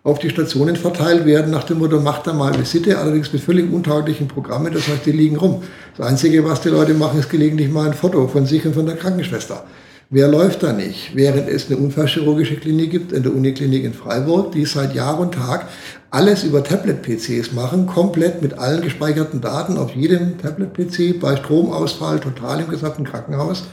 auf 0.04 0.20
die 0.20 0.30
Stationen 0.30 0.76
verteilt 0.76 1.26
werden, 1.26 1.52
nach 1.52 1.64
dem 1.64 1.80
Motto, 1.80 2.02
macht 2.02 2.28
da 2.28 2.34
mal 2.34 2.60
Visite, 2.60 2.98
allerdings 2.98 3.32
mit 3.32 3.42
völlig 3.42 3.72
untauglichen 3.72 4.28
Programmen, 4.28 4.74
das 4.74 4.90
heißt, 4.90 5.06
die 5.06 5.14
liegen 5.14 5.38
rum. 5.38 5.64
Das 5.96 6.06
Einzige, 6.06 6.44
was 6.44 6.60
die 6.60 6.68
Leute 6.68 6.94
machen, 6.96 7.20
ist 7.20 7.30
gelegentlich 7.30 7.72
mal 7.72 7.88
ein 7.88 7.94
Foto 7.94 8.28
von 8.28 8.46
sich 8.46 8.66
und 8.66 8.74
von 8.74 8.86
der 8.86 8.98
Krankenschwester. 8.98 9.64
Wer 10.10 10.28
läuft 10.28 10.64
da 10.64 10.74
nicht? 10.74 11.16
Während 11.16 11.48
es 11.48 11.68
eine 11.68 11.78
unfallchirurgische 11.78 12.58
Klinik 12.58 12.92
gibt, 12.92 13.14
in 13.14 13.24
der 13.24 13.34
Uniklinik 13.34 13.86
in 13.86 13.94
Freiburg, 13.94 14.52
die 14.52 14.66
seit 14.66 14.94
Jahr 14.94 15.18
und 15.20 15.34
Tag 15.34 15.68
alles 16.14 16.44
über 16.44 16.64
Tablet-PCs 16.64 17.54
machen, 17.54 17.88
komplett 17.88 18.44
mit 18.44 18.60
allen 18.60 18.84
gespeicherten 18.84 19.42
Daten 19.42 19.78
auf 19.78 19.96
jedem 19.96 20.38
Tablet-PC 20.38 21.20
bei 21.20 21.36
Stromausfall 21.36 22.20
total 22.20 22.60
im 22.60 22.70
gesamten 22.70 23.04
Krankenhaus, 23.04 23.64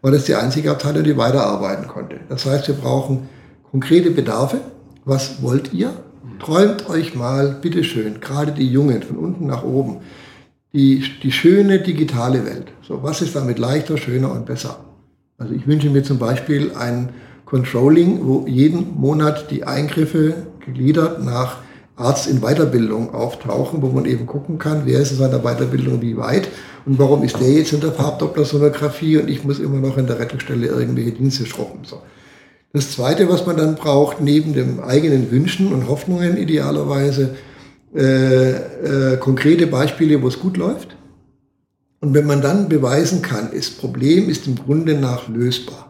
weil 0.00 0.12
das 0.12 0.24
die 0.24 0.36
einzige 0.36 0.70
Abteilung, 0.70 1.02
die 1.02 1.16
weiterarbeiten 1.16 1.88
konnte. 1.88 2.20
Das 2.28 2.46
heißt, 2.46 2.68
wir 2.68 2.76
brauchen 2.76 3.28
konkrete 3.68 4.12
Bedarfe. 4.12 4.60
Was 5.04 5.42
wollt 5.42 5.72
ihr? 5.72 5.90
Träumt 6.38 6.88
euch 6.88 7.16
mal, 7.16 7.58
bitteschön, 7.60 8.20
gerade 8.20 8.52
die 8.52 8.68
Jungen 8.68 9.02
von 9.02 9.16
unten 9.16 9.46
nach 9.46 9.64
oben, 9.64 9.96
die, 10.72 11.02
die 11.24 11.32
schöne 11.32 11.80
digitale 11.80 12.46
Welt. 12.46 12.68
So, 12.86 13.02
was 13.02 13.22
ist 13.22 13.34
damit 13.34 13.58
leichter, 13.58 13.98
schöner 13.98 14.30
und 14.30 14.46
besser? 14.46 14.84
Also 15.36 15.52
ich 15.52 15.66
wünsche 15.66 15.90
mir 15.90 16.04
zum 16.04 16.20
Beispiel 16.20 16.70
ein 16.78 17.08
Controlling, 17.44 18.20
wo 18.22 18.46
jeden 18.46 19.00
Monat 19.00 19.50
die 19.50 19.64
Eingriffe 19.64 20.46
gegliedert 20.64 21.24
nach 21.24 21.56
Arzt 21.98 22.28
in 22.28 22.40
Weiterbildung 22.40 23.12
auftauchen, 23.12 23.82
wo 23.82 23.88
man 23.88 24.04
eben 24.04 24.26
gucken 24.26 24.58
kann, 24.58 24.82
wer 24.84 25.00
ist 25.00 25.10
in 25.10 25.18
seiner 25.18 25.40
Weiterbildung 25.40 26.00
wie 26.00 26.16
weit 26.16 26.48
und 26.86 26.98
warum 26.98 27.22
ist 27.24 27.40
der 27.40 27.50
jetzt 27.50 27.72
in 27.72 27.80
der 27.80 27.92
Farbdopplersonographie 27.92 29.18
und 29.18 29.28
ich 29.28 29.44
muss 29.44 29.58
immer 29.58 29.78
noch 29.78 29.98
in 29.98 30.06
der 30.06 30.18
Rettungsstelle 30.18 30.66
irgendwelche 30.66 31.12
Dienste 31.12 31.44
schrubben. 31.46 31.80
So. 31.84 32.00
Das 32.72 32.92
Zweite, 32.92 33.28
was 33.28 33.46
man 33.46 33.56
dann 33.56 33.74
braucht, 33.74 34.20
neben 34.20 34.54
dem 34.54 34.80
eigenen 34.80 35.30
Wünschen 35.30 35.72
und 35.72 35.88
Hoffnungen 35.88 36.36
idealerweise, 36.36 37.34
äh, 37.94 38.50
äh, 38.50 39.16
konkrete 39.16 39.66
Beispiele, 39.66 40.22
wo 40.22 40.28
es 40.28 40.38
gut 40.38 40.56
läuft. 40.56 40.96
Und 42.00 42.14
wenn 42.14 42.26
man 42.26 42.42
dann 42.42 42.68
beweisen 42.68 43.22
kann, 43.22 43.50
das 43.52 43.70
Problem 43.70 44.28
ist 44.28 44.46
im 44.46 44.54
Grunde 44.54 44.94
nach 44.94 45.28
lösbar, 45.28 45.88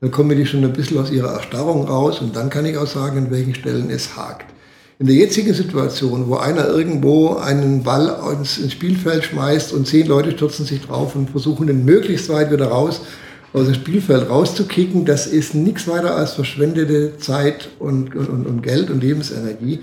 dann 0.00 0.10
kommen 0.10 0.36
die 0.36 0.46
schon 0.46 0.64
ein 0.64 0.72
bisschen 0.72 0.98
aus 0.98 1.10
ihrer 1.10 1.32
Erstarrung 1.32 1.86
raus 1.86 2.20
und 2.20 2.34
dann 2.34 2.50
kann 2.50 2.66
ich 2.66 2.76
auch 2.76 2.86
sagen, 2.86 3.18
an 3.18 3.30
welchen 3.30 3.54
Stellen 3.54 3.90
es 3.90 4.16
hakt. 4.16 4.53
In 4.98 5.06
der 5.06 5.16
jetzigen 5.16 5.54
Situation, 5.54 6.28
wo 6.28 6.36
einer 6.36 6.68
irgendwo 6.68 7.34
einen 7.36 7.82
Ball 7.82 8.16
ins, 8.32 8.58
ins 8.58 8.72
Spielfeld 8.72 9.24
schmeißt 9.24 9.72
und 9.72 9.86
zehn 9.86 10.06
Leute 10.06 10.30
stürzen 10.32 10.64
sich 10.64 10.82
drauf 10.82 11.16
und 11.16 11.30
versuchen 11.30 11.66
den 11.66 11.84
möglichst 11.84 12.28
weit 12.28 12.52
wieder 12.52 12.66
raus 12.66 13.00
aus 13.54 13.66
dem 13.66 13.74
Spielfeld 13.74 14.28
rauszukicken, 14.28 15.04
das 15.04 15.28
ist 15.28 15.54
nichts 15.54 15.86
weiter 15.86 16.16
als 16.16 16.32
verschwendete 16.32 17.18
Zeit 17.18 17.68
und, 17.78 18.14
und, 18.16 18.46
und 18.46 18.62
Geld 18.64 18.90
und 18.90 19.00
Lebensenergie. 19.00 19.78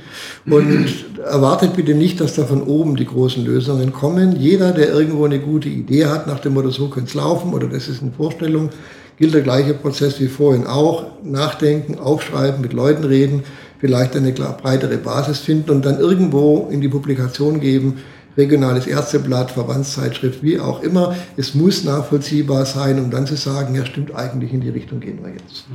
Und 0.46 0.94
erwartet 1.26 1.78
bitte 1.78 1.94
nicht, 1.94 2.20
dass 2.20 2.36
da 2.36 2.44
von 2.44 2.64
oben 2.64 2.98
die 2.98 3.06
großen 3.06 3.46
Lösungen 3.46 3.94
kommen. 3.94 4.36
Jeder, 4.36 4.74
der 4.74 4.90
irgendwo 4.90 5.24
eine 5.24 5.40
gute 5.40 5.70
Idee 5.70 6.08
hat, 6.08 6.28
nach 6.28 6.40
dem 6.40 6.54
Motto, 6.54 6.70
so 6.70 6.90
könnte 6.90 7.08
es 7.08 7.14
laufen 7.14 7.54
oder 7.54 7.68
das 7.68 7.88
ist 7.88 8.02
eine 8.02 8.12
Vorstellung, 8.12 8.72
gilt 9.18 9.34
der 9.34 9.42
gleiche 9.42 9.74
Prozess 9.74 10.20
wie 10.20 10.28
vorhin 10.28 10.68
auch. 10.68 11.06
Nachdenken, 11.24 11.98
aufschreiben, 11.98 12.60
mit 12.60 12.74
Leuten 12.74 13.06
reden, 13.06 13.44
vielleicht 13.82 14.16
eine 14.16 14.32
breitere 14.32 14.98
Basis 14.98 15.40
finden 15.40 15.72
und 15.72 15.86
dann 15.86 16.00
irgendwo 16.00 16.70
in 16.72 16.80
die 16.82 16.88
Publikation 16.88 17.60
geben, 17.60 17.98
regionales 18.38 18.88
Ärzteblatt, 18.88 19.52
Verbandszeitschrift, 19.52 20.44
wie 20.44 20.60
auch 20.60 20.84
immer. 20.84 21.16
Es 21.36 21.56
muss 21.56 21.84
nachvollziehbar 21.84 22.66
sein, 22.66 23.00
um 23.00 23.10
dann 23.10 23.26
zu 23.26 23.36
sagen, 23.36 23.76
ja 23.76 23.86
stimmt, 23.86 24.16
eigentlich 24.16 24.54
in 24.54 24.62
die 24.62 24.70
Richtung 24.70 25.00
gehen 25.00 25.20
wir 25.24 25.34
jetzt. 25.34 25.66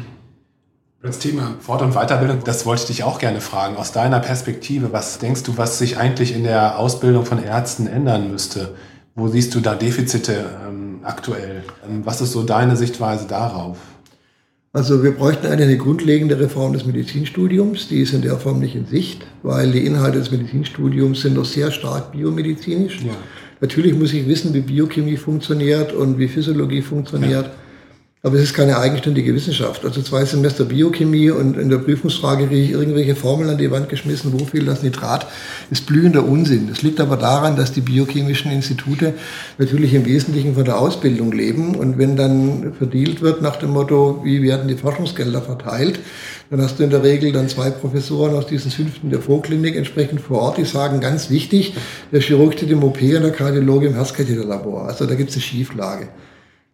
Das 1.03 1.19
Thema 1.19 1.57
Fort- 1.61 1.83
und 1.83 1.95
Weiterbildung, 1.95 2.39
das 2.45 2.65
wollte 2.65 2.83
ich 2.83 2.87
dich 2.87 3.05
auch 3.05 3.19
gerne 3.19 3.41
fragen. 3.41 3.77
Aus 3.77 3.93
deiner 3.93 4.21
Perspektive, 4.21 4.93
was 4.93 5.19
denkst 5.19 5.43
du, 5.43 5.59
was 5.59 5.79
sich 5.79 5.99
eigentlich 5.99 6.35
in 6.35 6.45
der 6.45 6.79
Ausbildung 6.79 7.25
von 7.27 7.43
Ärzten 7.43 7.87
ändern 7.89 8.31
müsste? 8.31 8.75
Wo 9.15 9.29
siehst 9.29 9.55
du 9.55 9.61
da 9.61 9.75
Defizite 9.75 10.45
ähm, 10.67 11.01
aktuell? 11.03 11.65
Ähm, 11.89 12.03
was 12.05 12.21
ist 12.21 12.33
so 12.33 12.45
deine 12.45 12.77
Sichtweise 12.77 13.27
darauf? 13.27 13.79
Also 14.77 15.03
wir 15.03 15.13
bräuchten 15.13 15.47
eine, 15.47 15.63
eine 15.63 15.79
grundlegende 15.79 16.39
Reform 16.39 16.75
des 16.75 16.85
Medizinstudiums. 16.85 17.89
Die 17.89 18.03
ist 18.03 18.13
in 18.13 18.21
der 18.21 18.37
Form 18.37 18.59
nicht 18.61 18.75
in 18.75 18.85
Sicht, 18.85 19.27
weil 19.43 19.73
die 19.73 19.87
Inhalte 19.87 20.19
des 20.19 20.31
Medizinstudiums 20.31 21.23
sind 21.23 21.35
noch 21.35 21.47
sehr 21.47 21.71
stark 21.71 22.13
biomedizinisch. 22.13 23.01
Ja. 23.01 23.17
Natürlich 23.63 23.95
muss 23.95 24.13
ich 24.13 24.29
wissen, 24.29 24.53
wie 24.53 24.61
Biochemie 24.61 25.17
funktioniert 25.17 25.95
und 25.95 26.19
wie 26.19 26.29
Physiologie 26.29 26.83
funktioniert. 26.83 27.47
Ja. 27.47 27.53
Aber 28.27 28.35
es 28.39 28.43
ist 28.43 28.55
keine 28.55 28.77
eigenständige 28.81 29.33
Wissenschaft. 29.37 29.85
Also 29.85 30.03
zwei 30.03 30.25
Semester 30.25 30.65
Biochemie 30.65 31.31
und 31.31 31.57
in 31.57 31.69
der 31.69 31.79
Prüfungsfrage 31.79 32.49
kriege 32.49 32.61
ich 32.61 32.71
irgendwelche 32.73 33.15
Formeln 33.15 33.51
an 33.51 33.57
die 33.57 33.71
Wand 33.71 33.89
geschmissen, 33.89 34.33
wo 34.33 34.45
viel 34.45 34.65
das 34.65 34.83
Nitrat 34.83 35.29
ist 35.71 35.87
blühender 35.87 36.25
Unsinn. 36.25 36.67
Das 36.69 36.83
liegt 36.83 37.01
aber 37.01 37.17
daran, 37.17 37.55
dass 37.55 37.71
die 37.71 37.83
biochemischen 37.83 38.51
Institute 38.51 39.15
natürlich 39.59 39.95
im 39.95 40.05
Wesentlichen 40.07 40.57
von 40.57 40.65
der 40.65 40.81
Ausbildung 40.81 41.31
leben. 41.31 41.77
Und 41.77 41.99
wenn 41.99 42.17
dann 42.17 42.73
verdealt 42.77 43.23
wird 43.23 43.43
nach 43.43 43.55
dem 43.55 43.71
Motto, 43.71 44.23
wie 44.25 44.43
werden 44.43 44.67
die 44.67 44.75
Forschungsgelder 44.75 45.43
verteilt, 45.43 46.01
dann 46.51 46.61
hast 46.61 46.81
du 46.81 46.83
in 46.83 46.91
der 46.91 47.05
Regel 47.05 47.31
dann 47.31 47.49
zwei 47.49 47.71
Professoren 47.71 48.35
aus 48.35 48.49
diesen 48.49 48.73
fünften 48.73 49.11
der 49.11 49.21
Vorklinik 49.21 49.77
entsprechend 49.77 50.21
vor 50.21 50.41
Ort, 50.41 50.59
die 50.59 50.65
sagen, 50.65 50.99
ganz 50.99 51.31
wichtig, 51.31 51.75
der 52.11 52.23
Chirurg 52.23 52.55
steht 52.55 52.73
im 52.73 52.83
OP 52.83 53.01
und 53.01 53.23
der 53.23 53.31
Kardiologe 53.31 53.87
im 53.87 53.95
Herzkatheterlabor. 53.95 54.89
Also 54.89 55.07
da 55.07 55.15
gibt 55.15 55.31
es 55.31 55.37
eine 55.37 55.43
Schieflage. 55.43 56.09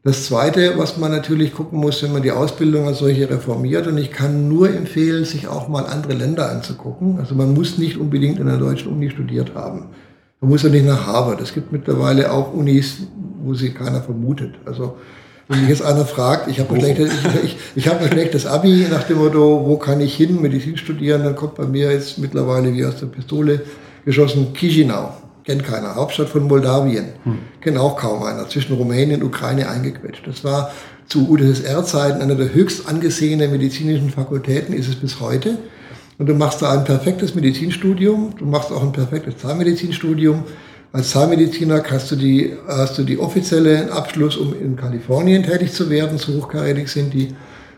Das 0.04 0.26
Zweite, 0.26 0.76
was 0.78 0.96
man 0.96 1.12
natürlich 1.12 1.54
gucken 1.54 1.78
muss, 1.78 2.02
wenn 2.02 2.12
man 2.12 2.22
die 2.22 2.32
Ausbildung 2.32 2.88
als 2.88 2.98
solche 2.98 3.30
reformiert, 3.30 3.86
und 3.86 3.98
ich 3.98 4.10
kann 4.10 4.48
nur 4.48 4.68
empfehlen, 4.68 5.24
sich 5.24 5.46
auch 5.46 5.68
mal 5.68 5.86
andere 5.86 6.14
Länder 6.14 6.50
anzugucken. 6.50 7.20
Also 7.20 7.36
man 7.36 7.54
muss 7.54 7.78
nicht 7.78 7.98
unbedingt 7.98 8.40
in 8.40 8.48
einer 8.48 8.58
deutschen 8.58 8.92
Uni 8.92 9.10
studiert 9.10 9.54
haben. 9.54 9.90
Man 10.40 10.50
muss 10.50 10.64
ja 10.64 10.70
nicht 10.70 10.86
nach 10.86 11.06
Harvard. 11.06 11.40
Es 11.40 11.54
gibt 11.54 11.70
mittlerweile 11.70 12.32
auch 12.32 12.52
Unis, 12.52 13.06
wo 13.44 13.54
sie 13.54 13.70
keiner 13.70 14.02
vermutet. 14.02 14.54
Also 14.64 14.96
wenn 15.46 15.60
mich 15.60 15.68
jetzt 15.68 15.82
einer 15.82 16.04
fragt, 16.04 16.48
ich 16.48 16.58
habe 16.58 16.74
ein, 16.74 16.80
schlechtes, 16.80 17.12
ich, 17.12 17.44
ich, 17.44 17.56
ich 17.76 17.88
hab 17.88 18.02
ein 18.02 18.10
schlechtes 18.10 18.44
Abi 18.44 18.86
nach 18.90 19.04
dem 19.04 19.18
Motto, 19.18 19.64
wo 19.64 19.76
kann 19.76 20.00
ich 20.00 20.16
hin, 20.16 20.42
Medizin 20.42 20.76
studieren, 20.76 21.22
dann 21.22 21.36
kommt 21.36 21.54
bei 21.54 21.64
mir 21.64 21.92
jetzt 21.92 22.18
mittlerweile 22.18 22.74
wie 22.74 22.84
aus 22.84 22.96
der 22.98 23.06
Pistole 23.06 23.60
geschossen 24.04 24.52
Chisinau. 24.52 25.14
Kennt 25.44 25.64
keiner. 25.64 25.96
Hauptstadt 25.96 26.28
von 26.28 26.44
Moldawien. 26.44 27.06
Hm. 27.24 27.38
Kennt 27.60 27.78
auch 27.78 27.96
kaum 27.96 28.22
einer. 28.22 28.48
Zwischen 28.48 28.74
Rumänien 28.74 29.22
und 29.22 29.28
Ukraine 29.28 29.68
eingequetscht. 29.68 30.26
Das 30.26 30.44
war 30.44 30.72
zu 31.08 31.28
UdSSR-Zeiten 31.28 32.22
einer 32.22 32.36
der 32.36 32.54
höchst 32.54 32.88
angesehenen 32.88 33.50
medizinischen 33.50 34.10
Fakultäten, 34.10 34.72
ist 34.72 34.88
es 34.88 34.96
bis 34.96 35.20
heute. 35.20 35.58
Und 36.18 36.28
du 36.28 36.34
machst 36.34 36.62
da 36.62 36.72
ein 36.72 36.84
perfektes 36.84 37.34
Medizinstudium. 37.34 38.34
Du 38.38 38.44
machst 38.44 38.70
auch 38.70 38.82
ein 38.82 38.92
perfektes 38.92 39.38
Zahnmedizinstudium. 39.38 40.44
Als 40.92 41.10
Zahnmediziner 41.10 41.82
hast 41.90 42.12
du 42.12 42.16
die, 42.16 42.52
hast 42.68 42.98
du 42.98 43.02
die 43.02 43.18
offizielle 43.18 43.90
Abschluss, 43.90 44.36
um 44.36 44.54
in 44.54 44.76
Kalifornien 44.76 45.42
tätig 45.42 45.72
zu 45.72 45.90
werden. 45.90 46.18
So 46.18 46.34
hochkarätig 46.34 46.88
sind 46.88 47.14
die 47.14 47.34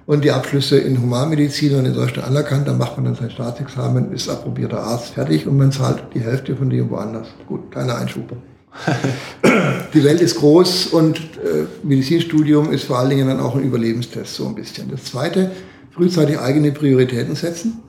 und 0.06 0.24
die 0.24 0.30
Abschlüsse 0.30 0.78
in 0.78 1.00
Humanmedizin 1.00 1.74
und 1.76 1.86
in 1.86 1.94
Deutschland 1.94 2.28
anerkannt. 2.28 2.68
Dann 2.68 2.78
macht 2.78 2.96
man 2.96 3.06
dann 3.06 3.14
sein 3.14 3.30
Staatsexamen, 3.30 4.12
ist 4.12 4.28
approbierter 4.28 4.80
Arzt, 4.80 5.14
fertig 5.14 5.46
und 5.46 5.56
man 5.56 5.72
zahlt 5.72 6.02
die 6.14 6.20
Hälfte 6.20 6.56
von 6.56 6.70
dem 6.70 6.90
woanders. 6.90 7.28
Gut, 7.46 7.70
kleiner 7.70 7.96
Einschub. 7.96 8.36
die 9.94 10.04
Welt 10.04 10.20
ist 10.20 10.36
groß 10.36 10.88
und 10.88 11.18
äh, 11.18 11.66
Medizinstudium 11.84 12.72
ist 12.72 12.84
vor 12.84 12.98
allen 12.98 13.10
Dingen 13.10 13.28
dann 13.28 13.40
auch 13.40 13.54
ein 13.54 13.62
Überlebenstest, 13.62 14.34
so 14.34 14.46
ein 14.46 14.54
bisschen. 14.54 14.90
Das 14.90 15.04
zweite, 15.04 15.52
frühzeitig 15.92 16.38
eigene 16.38 16.72
Prioritäten 16.72 17.36
setzen. 17.36 17.80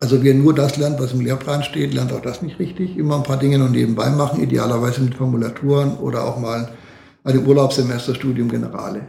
Also 0.00 0.22
wer 0.24 0.34
nur 0.34 0.54
das 0.54 0.78
lernt, 0.78 0.98
was 0.98 1.12
im 1.12 1.20
Lehrplan 1.20 1.62
steht, 1.62 1.94
lernt 1.94 2.12
auch 2.12 2.22
das 2.22 2.42
nicht 2.42 2.58
richtig. 2.58 2.96
Immer 2.96 3.16
ein 3.16 3.22
paar 3.22 3.36
Dinge 3.36 3.58
noch 3.58 3.68
nebenbei 3.68 4.10
machen, 4.10 4.42
idealerweise 4.42 5.02
mit 5.02 5.14
Formulaturen 5.14 5.96
oder 5.98 6.24
auch 6.24 6.38
mal 6.38 6.70
einem 7.22 7.46
Urlaubssemesterstudium 7.46 8.48
Generale. 8.48 9.02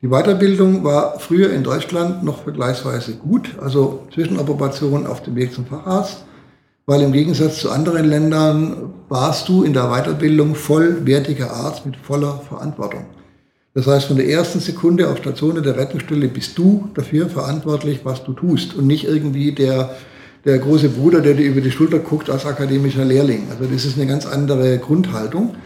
Die 0.00 0.10
Weiterbildung 0.10 0.84
war 0.84 1.18
früher 1.18 1.52
in 1.52 1.64
Deutschland 1.64 2.22
noch 2.22 2.44
vergleichsweise 2.44 3.14
gut, 3.14 3.56
also 3.60 4.06
Zwischenoperation 4.14 5.08
auf 5.08 5.24
dem 5.24 5.34
Weg 5.34 5.52
zum 5.52 5.66
Facharzt, 5.66 6.24
weil 6.86 7.02
im 7.02 7.10
Gegensatz 7.10 7.58
zu 7.58 7.72
anderen 7.72 8.08
Ländern 8.08 8.94
warst 9.08 9.48
du 9.48 9.64
in 9.64 9.72
der 9.72 9.88
Weiterbildung 9.88 10.54
vollwertiger 10.54 11.50
Arzt 11.50 11.84
mit 11.84 11.96
voller 11.96 12.40
Verantwortung. 12.48 13.06
Das 13.74 13.88
heißt, 13.88 14.06
von 14.06 14.16
der 14.16 14.28
ersten 14.28 14.60
Sekunde 14.60 15.10
auf 15.10 15.18
Station 15.18 15.60
der 15.60 15.76
Rettungsstelle 15.76 16.28
bist 16.28 16.56
du 16.56 16.88
dafür 16.94 17.28
verantwortlich, 17.28 18.02
was 18.04 18.22
du 18.22 18.34
tust 18.34 18.76
und 18.76 18.86
nicht 18.86 19.02
irgendwie 19.04 19.50
der, 19.50 19.96
der 20.44 20.58
große 20.60 20.90
Bruder, 20.90 21.22
der 21.22 21.34
dir 21.34 21.46
über 21.46 21.60
die 21.60 21.72
Schulter 21.72 21.98
guckt 21.98 22.30
als 22.30 22.46
akademischer 22.46 23.04
Lehrling. 23.04 23.48
Also 23.50 23.64
das 23.64 23.84
ist 23.84 23.98
eine 23.98 24.06
ganz 24.06 24.26
andere 24.26 24.78
Grundhaltung 24.78 25.56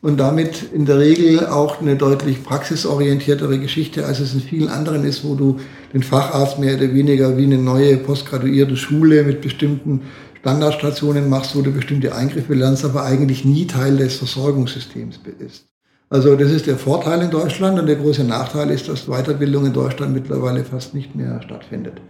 und 0.00 0.18
damit 0.18 0.72
in 0.72 0.86
der 0.86 0.98
Regel 0.98 1.46
auch 1.46 1.80
eine 1.80 1.96
deutlich 1.96 2.44
praxisorientiertere 2.44 3.58
Geschichte, 3.58 4.06
als 4.06 4.20
es 4.20 4.34
in 4.34 4.40
vielen 4.40 4.68
anderen 4.68 5.04
ist, 5.04 5.24
wo 5.24 5.34
du 5.34 5.58
den 5.92 6.02
Facharzt 6.02 6.58
mehr 6.58 6.76
oder 6.76 6.94
weniger 6.94 7.36
wie 7.36 7.44
eine 7.44 7.58
neue 7.58 7.96
postgraduierte 7.96 8.76
Schule 8.76 9.24
mit 9.24 9.40
bestimmten 9.40 10.02
Standardstationen 10.40 11.28
machst, 11.28 11.56
wo 11.56 11.62
du 11.62 11.72
bestimmte 11.72 12.14
Eingriffe 12.14 12.54
lernst, 12.54 12.84
aber 12.84 13.04
eigentlich 13.04 13.44
nie 13.44 13.66
Teil 13.66 13.96
des 13.96 14.16
Versorgungssystems 14.16 15.18
bist. 15.18 15.66
Also 16.10 16.36
das 16.36 16.52
ist 16.52 16.66
der 16.66 16.78
Vorteil 16.78 17.20
in 17.22 17.30
Deutschland 17.30 17.78
und 17.78 17.86
der 17.86 17.96
große 17.96 18.24
Nachteil 18.24 18.70
ist, 18.70 18.88
dass 18.88 19.06
Weiterbildung 19.06 19.66
in 19.66 19.72
Deutschland 19.72 20.14
mittlerweile 20.14 20.64
fast 20.64 20.94
nicht 20.94 21.14
mehr 21.14 21.42
stattfindet. 21.42 22.00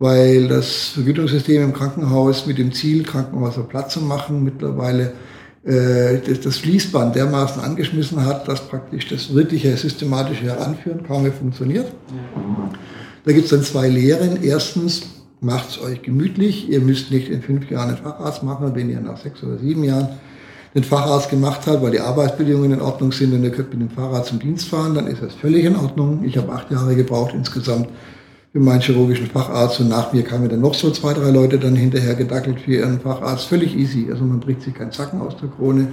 Weil 0.00 0.48
das 0.48 0.88
Vergütungssystem 0.94 1.62
im 1.62 1.72
Krankenhaus 1.72 2.46
mit 2.46 2.58
dem 2.58 2.72
Ziel, 2.72 3.02
Krankenhäuser 3.02 3.62
platt 3.62 3.90
zu 3.90 4.00
machen, 4.00 4.42
mittlerweile 4.42 5.12
das 5.64 6.56
Fließband 6.58 7.16
dermaßen 7.16 7.62
angeschmissen 7.62 8.24
hat, 8.24 8.48
dass 8.48 8.60
praktisch 8.60 9.08
das 9.08 9.34
wirkliche 9.34 9.76
systematische 9.76 10.44
Heranführen 10.44 11.02
kaum 11.06 11.24
mehr 11.24 11.32
funktioniert. 11.32 11.92
Da 13.24 13.32
gibt 13.32 13.44
es 13.44 13.50
dann 13.50 13.62
zwei 13.62 13.88
Lehren. 13.88 14.42
Erstens, 14.42 15.02
macht 15.40 15.70
es 15.70 15.80
euch 15.80 16.02
gemütlich. 16.02 16.68
Ihr 16.68 16.80
müsst 16.80 17.10
nicht 17.10 17.28
in 17.28 17.42
fünf 17.42 17.70
Jahren 17.70 17.88
einen 17.88 17.98
Facharzt 17.98 18.42
machen, 18.42 18.74
wenn 18.74 18.90
ihr 18.90 19.00
nach 19.00 19.18
sechs 19.18 19.42
oder 19.42 19.58
sieben 19.58 19.84
Jahren 19.84 20.08
den 20.74 20.84
Facharzt 20.84 21.30
gemacht 21.30 21.62
habt, 21.66 21.82
weil 21.82 21.92
die 21.92 22.00
Arbeitsbedingungen 22.00 22.72
in 22.72 22.80
Ordnung 22.80 23.12
sind 23.12 23.32
und 23.32 23.42
ihr 23.42 23.50
könnt 23.50 23.72
mit 23.72 23.80
dem 23.80 23.90
Fahrrad 23.90 24.26
zum 24.26 24.38
Dienst 24.38 24.68
fahren, 24.68 24.94
dann 24.94 25.06
ist 25.06 25.22
das 25.22 25.34
völlig 25.34 25.64
in 25.64 25.76
Ordnung. 25.76 26.24
Ich 26.24 26.36
habe 26.36 26.52
acht 26.52 26.70
Jahre 26.70 26.94
gebraucht 26.94 27.32
insgesamt 27.34 27.88
für 28.52 28.60
meinen 28.60 28.80
chirurgischen 28.80 29.26
Facharzt 29.26 29.80
und 29.80 29.88
nach 29.88 30.12
mir 30.12 30.22
kamen 30.22 30.48
dann 30.48 30.60
noch 30.60 30.74
so 30.74 30.90
zwei, 30.90 31.12
drei 31.12 31.30
Leute 31.30 31.58
dann 31.58 31.76
hinterher 31.76 32.14
gedackelt 32.14 32.60
für 32.60 32.76
ihren 32.76 33.00
Facharzt. 33.00 33.46
Völlig 33.46 33.76
easy. 33.76 34.08
Also 34.10 34.24
man 34.24 34.40
bricht 34.40 34.62
sich 34.62 34.74
keinen 34.74 34.92
Zacken 34.92 35.20
aus 35.20 35.36
der 35.36 35.48
Krone. 35.50 35.88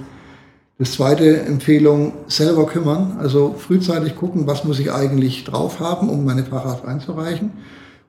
Das 0.78 0.92
zweite 0.92 1.40
Empfehlung, 1.40 2.12
selber 2.28 2.66
kümmern. 2.66 3.16
Also 3.18 3.54
frühzeitig 3.58 4.16
gucken, 4.16 4.46
was 4.46 4.64
muss 4.64 4.78
ich 4.78 4.92
eigentlich 4.92 5.44
drauf 5.44 5.80
haben, 5.80 6.08
um 6.08 6.24
meine 6.24 6.44
Facharzt 6.44 6.84
einzureichen. 6.84 7.52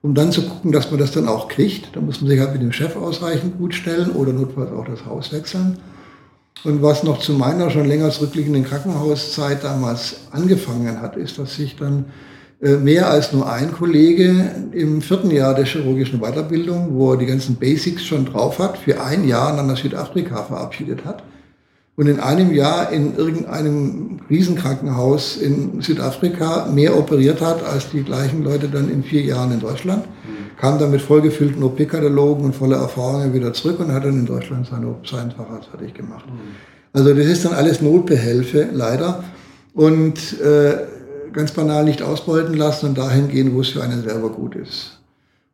Um 0.02 0.14
dann 0.14 0.32
zu 0.32 0.44
gucken, 0.44 0.72
dass 0.72 0.92
man 0.92 1.00
das 1.00 1.12
dann 1.12 1.28
auch 1.28 1.50
kriegt. 1.50 1.96
Da 1.96 2.02
muss 2.02 2.22
man 2.22 2.30
sich 2.30 2.40
halt 2.40 2.54
mit 2.54 2.62
dem 2.62 2.72
Chef 2.72 2.96
ausreichend 2.96 3.58
gut 3.58 3.74
stellen 3.74 4.12
oder 4.12 4.32
notfalls 4.32 4.72
auch 4.72 4.86
das 4.86 5.06
Haus 5.06 5.34
wechseln. 5.34 5.78
Und 6.64 6.82
was 6.82 7.04
noch 7.04 7.20
zu 7.20 7.34
meiner 7.34 7.70
schon 7.70 7.86
länger 7.86 8.10
zurückliegenden 8.12 8.64
Krankenhauszeit 8.64 9.64
damals 9.64 10.22
angefangen 10.32 11.02
hat, 11.02 11.16
ist, 11.16 11.38
dass 11.38 11.56
sich 11.56 11.76
dann 11.76 12.06
mehr 12.60 13.10
als 13.10 13.34
nur 13.34 13.52
ein 13.52 13.72
Kollege 13.72 14.50
im 14.72 15.02
vierten 15.02 15.30
Jahr 15.30 15.54
der 15.54 15.66
chirurgischen 15.66 16.20
Weiterbildung, 16.20 16.90
wo 16.94 17.12
er 17.12 17.18
die 17.18 17.28
ganzen 17.28 17.56
Basics 17.56 18.04
schon 18.04 18.26
drauf 18.26 18.58
hat, 18.58 18.80
für 18.80 19.00
ein 19.02 19.28
Jahr 19.28 19.62
nach 19.62 19.78
Südafrika 19.78 20.44
verabschiedet 20.44 21.06
hat 21.06 21.24
und 21.98 22.06
in 22.06 22.20
einem 22.20 22.54
Jahr 22.54 22.92
in 22.92 23.18
irgendeinem 23.18 24.20
Riesenkrankenhaus 24.30 25.38
in 25.38 25.82
Südafrika 25.82 26.68
mehr 26.72 26.96
operiert 26.96 27.42
hat 27.42 27.64
als 27.64 27.90
die 27.90 28.04
gleichen 28.04 28.44
Leute 28.44 28.70
dann 28.70 28.90
in 28.90 29.04
vier 29.04 29.24
Jahren 29.24 29.52
in 29.52 29.60
Deutschland, 29.60 30.06
mhm. 30.06 30.58
kam 30.60 30.78
dann 30.78 30.92
mit 30.92 31.02
vollgefüllten 31.02 31.64
OP-Katalogen 31.64 32.46
und 32.46 32.56
voller 32.56 32.78
Erfahrungen 32.78 33.34
wieder 33.34 33.52
zurück 33.52 33.80
und 33.80 33.92
hat 33.92 34.06
dann 34.06 34.14
in 34.14 34.26
Deutschland 34.28 34.68
seine, 34.68 34.94
seinen 35.04 35.32
Facharzt 35.32 35.70
fertig 35.70 35.96
gemacht. 35.96 36.26
Mhm. 36.28 36.56
Also 36.94 37.16
das 37.16 37.26
ist 37.26 37.44
dann 37.44 37.54
alles 37.54 37.82
Notbehelfe, 37.82 38.70
leider. 38.72 39.24
Und 39.74 40.40
äh, 40.40 40.78
ganz 41.34 41.52
banal 41.52 41.84
nicht 41.86 42.02
ausbeuten 42.02 42.56
lassen 42.56 42.88
und 42.88 42.98
dahin 42.98 43.28
gehen, 43.28 43.54
wo 43.54 43.62
es 43.62 43.70
für 43.70 43.84
einen 43.84 44.04
selber 44.04 44.30
gut 44.30 44.56
ist. 44.56 45.00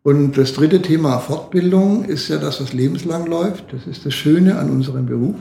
Und 0.03 0.37
das 0.37 0.53
dritte 0.53 0.81
Thema 0.81 1.19
Fortbildung 1.19 2.03
ist 2.03 2.27
ja 2.27 2.37
das, 2.37 2.61
was 2.61 2.73
lebenslang 2.73 3.25
läuft. 3.25 3.71
Das 3.71 3.87
ist 3.87 4.05
das 4.05 4.13
Schöne 4.13 4.57
an 4.57 4.69
unserem 4.69 5.05
Beruf. 5.05 5.35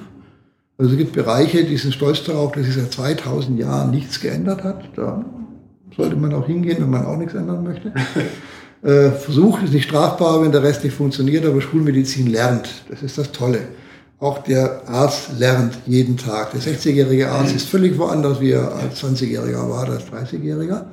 Also 0.78 0.92
es 0.92 0.98
gibt 0.98 1.12
Bereiche, 1.12 1.64
die 1.64 1.76
sind 1.76 1.94
stolz 1.94 2.24
darauf, 2.24 2.52
dass 2.52 2.66
sich 2.66 2.74
seit 2.74 2.92
2000 2.92 3.58
Jahren 3.58 3.90
nichts 3.90 4.20
geändert 4.20 4.62
hat. 4.62 4.84
Da 4.94 5.24
sollte 5.96 6.16
man 6.16 6.32
auch 6.32 6.46
hingehen, 6.46 6.78
wenn 6.80 6.90
man 6.90 7.04
auch 7.04 7.16
nichts 7.16 7.34
ändern 7.34 7.64
möchte. 7.64 7.92
äh, 8.82 9.10
Versuch 9.10 9.62
ist 9.62 9.72
nicht 9.72 9.88
strafbar, 9.88 10.42
wenn 10.42 10.52
der 10.52 10.62
Rest 10.62 10.84
nicht 10.84 10.96
funktioniert, 10.96 11.44
aber 11.44 11.60
Schulmedizin 11.60 12.28
lernt. 12.28 12.68
Das 12.88 13.02
ist 13.02 13.18
das 13.18 13.32
Tolle. 13.32 13.60
Auch 14.22 14.38
der 14.38 14.88
Arzt 14.88 15.30
lernt 15.36 15.78
jeden 15.84 16.16
Tag. 16.16 16.52
Der 16.52 16.60
60-jährige 16.60 17.28
Arzt 17.28 17.56
ist 17.56 17.68
völlig 17.68 17.98
woanders, 17.98 18.40
wie 18.40 18.52
er 18.52 18.72
als 18.72 19.02
20-Jähriger 19.02 19.68
war, 19.68 19.88
als 19.88 20.04
30-Jähriger. 20.04 20.84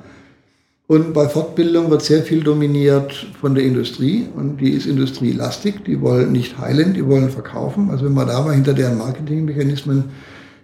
Und 0.88 1.14
bei 1.14 1.28
Fortbildung 1.28 1.92
wird 1.92 2.02
sehr 2.02 2.24
viel 2.24 2.42
dominiert 2.42 3.12
von 3.40 3.54
der 3.54 3.62
Industrie 3.62 4.26
und 4.34 4.60
die 4.60 4.70
ist 4.70 4.86
industrielastig. 4.86 5.84
Die 5.86 6.00
wollen 6.00 6.32
nicht 6.32 6.58
heilen, 6.58 6.92
die 6.92 7.06
wollen 7.06 7.30
verkaufen. 7.30 7.90
Also 7.90 8.06
wenn 8.06 8.14
man 8.14 8.26
da 8.26 8.42
mal 8.42 8.56
hinter 8.56 8.74
deren 8.74 8.98
Marketingmechanismen 8.98 10.06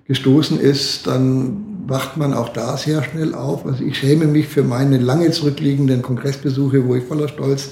gestoßen 0.09 0.59
ist, 0.59 1.07
dann 1.07 1.85
wacht 1.87 2.17
man 2.17 2.35
auch 2.35 2.49
da 2.49 2.77
sehr 2.77 3.05
schnell 3.05 3.37
auf. 3.37 3.65
Also 3.65 3.85
ich 3.85 3.97
schäme 3.97 4.27
mich 4.27 4.49
für 4.49 4.65
meine 4.65 4.99
lange 4.99 5.31
zurückliegenden 5.31 6.03
Kongressbesuche, 6.03 6.85
wo 6.89 6.97
ich 6.97 7.05
voller 7.05 7.29
Stolz 7.29 7.69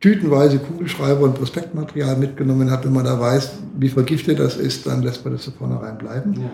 tütenweise 0.00 0.58
Kugelschreiber 0.58 1.20
und 1.20 1.34
Prospektmaterial 1.34 2.16
mitgenommen 2.16 2.70
hat. 2.70 2.84
Wenn 2.84 2.92
man 2.92 3.04
da 3.04 3.20
weiß, 3.20 3.52
wie 3.78 3.90
vergiftet 3.90 4.38
das 4.38 4.56
ist, 4.56 4.86
dann 4.86 5.02
lässt 5.02 5.24
man 5.24 5.34
das 5.34 5.44
von 5.44 5.54
vornherein 5.54 5.98
bleiben. 5.98 6.34
Ja. 6.34 6.50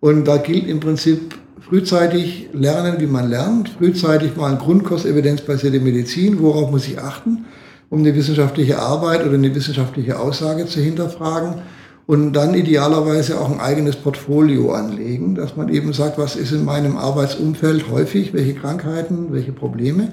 Und 0.00 0.26
da 0.26 0.36
gilt 0.36 0.66
im 0.66 0.80
Prinzip 0.80 1.38
frühzeitig 1.60 2.48
lernen, 2.52 2.96
wie 2.98 3.06
man 3.06 3.30
lernt, 3.30 3.70
frühzeitig 3.70 4.36
mal 4.36 4.50
ein 4.50 4.58
Grundkurs 4.58 5.04
evidenzbasierte 5.04 5.80
Medizin, 5.80 6.40
worauf 6.40 6.70
muss 6.70 6.86
ich 6.86 6.98
achten, 6.98 7.46
um 7.88 8.00
eine 8.00 8.14
wissenschaftliche 8.14 8.78
Arbeit 8.78 9.24
oder 9.24 9.34
eine 9.34 9.54
wissenschaftliche 9.54 10.18
Aussage 10.18 10.66
zu 10.66 10.80
hinterfragen 10.80 11.62
und 12.06 12.32
dann 12.32 12.54
idealerweise 12.54 13.40
auch 13.40 13.50
ein 13.50 13.60
eigenes 13.60 13.96
Portfolio 13.96 14.72
anlegen, 14.72 15.34
dass 15.34 15.56
man 15.56 15.68
eben 15.68 15.92
sagt, 15.92 16.18
was 16.18 16.36
ist 16.36 16.52
in 16.52 16.64
meinem 16.64 16.96
Arbeitsumfeld 16.96 17.90
häufig, 17.90 18.34
welche 18.34 18.54
Krankheiten, 18.54 19.28
welche 19.32 19.52
Probleme 19.52 20.08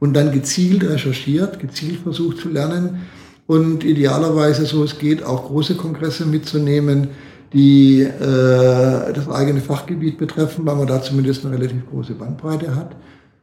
und 0.00 0.14
dann 0.14 0.32
gezielt 0.32 0.84
recherchiert, 0.84 1.58
gezielt 1.58 2.00
versucht 2.00 2.38
zu 2.38 2.48
lernen 2.48 3.00
und 3.46 3.84
idealerweise, 3.84 4.66
so 4.66 4.84
es 4.84 4.98
geht, 4.98 5.22
auch 5.22 5.46
große 5.46 5.74
Kongresse 5.74 6.26
mitzunehmen, 6.26 7.08
die 7.52 8.02
äh, 8.02 9.12
das 9.12 9.28
eigene 9.28 9.60
Fachgebiet 9.60 10.18
betreffen, 10.18 10.66
weil 10.66 10.76
man 10.76 10.86
da 10.86 11.02
zumindest 11.02 11.44
eine 11.44 11.56
relativ 11.56 11.88
große 11.90 12.14
Bandbreite 12.14 12.74
hat 12.76 12.94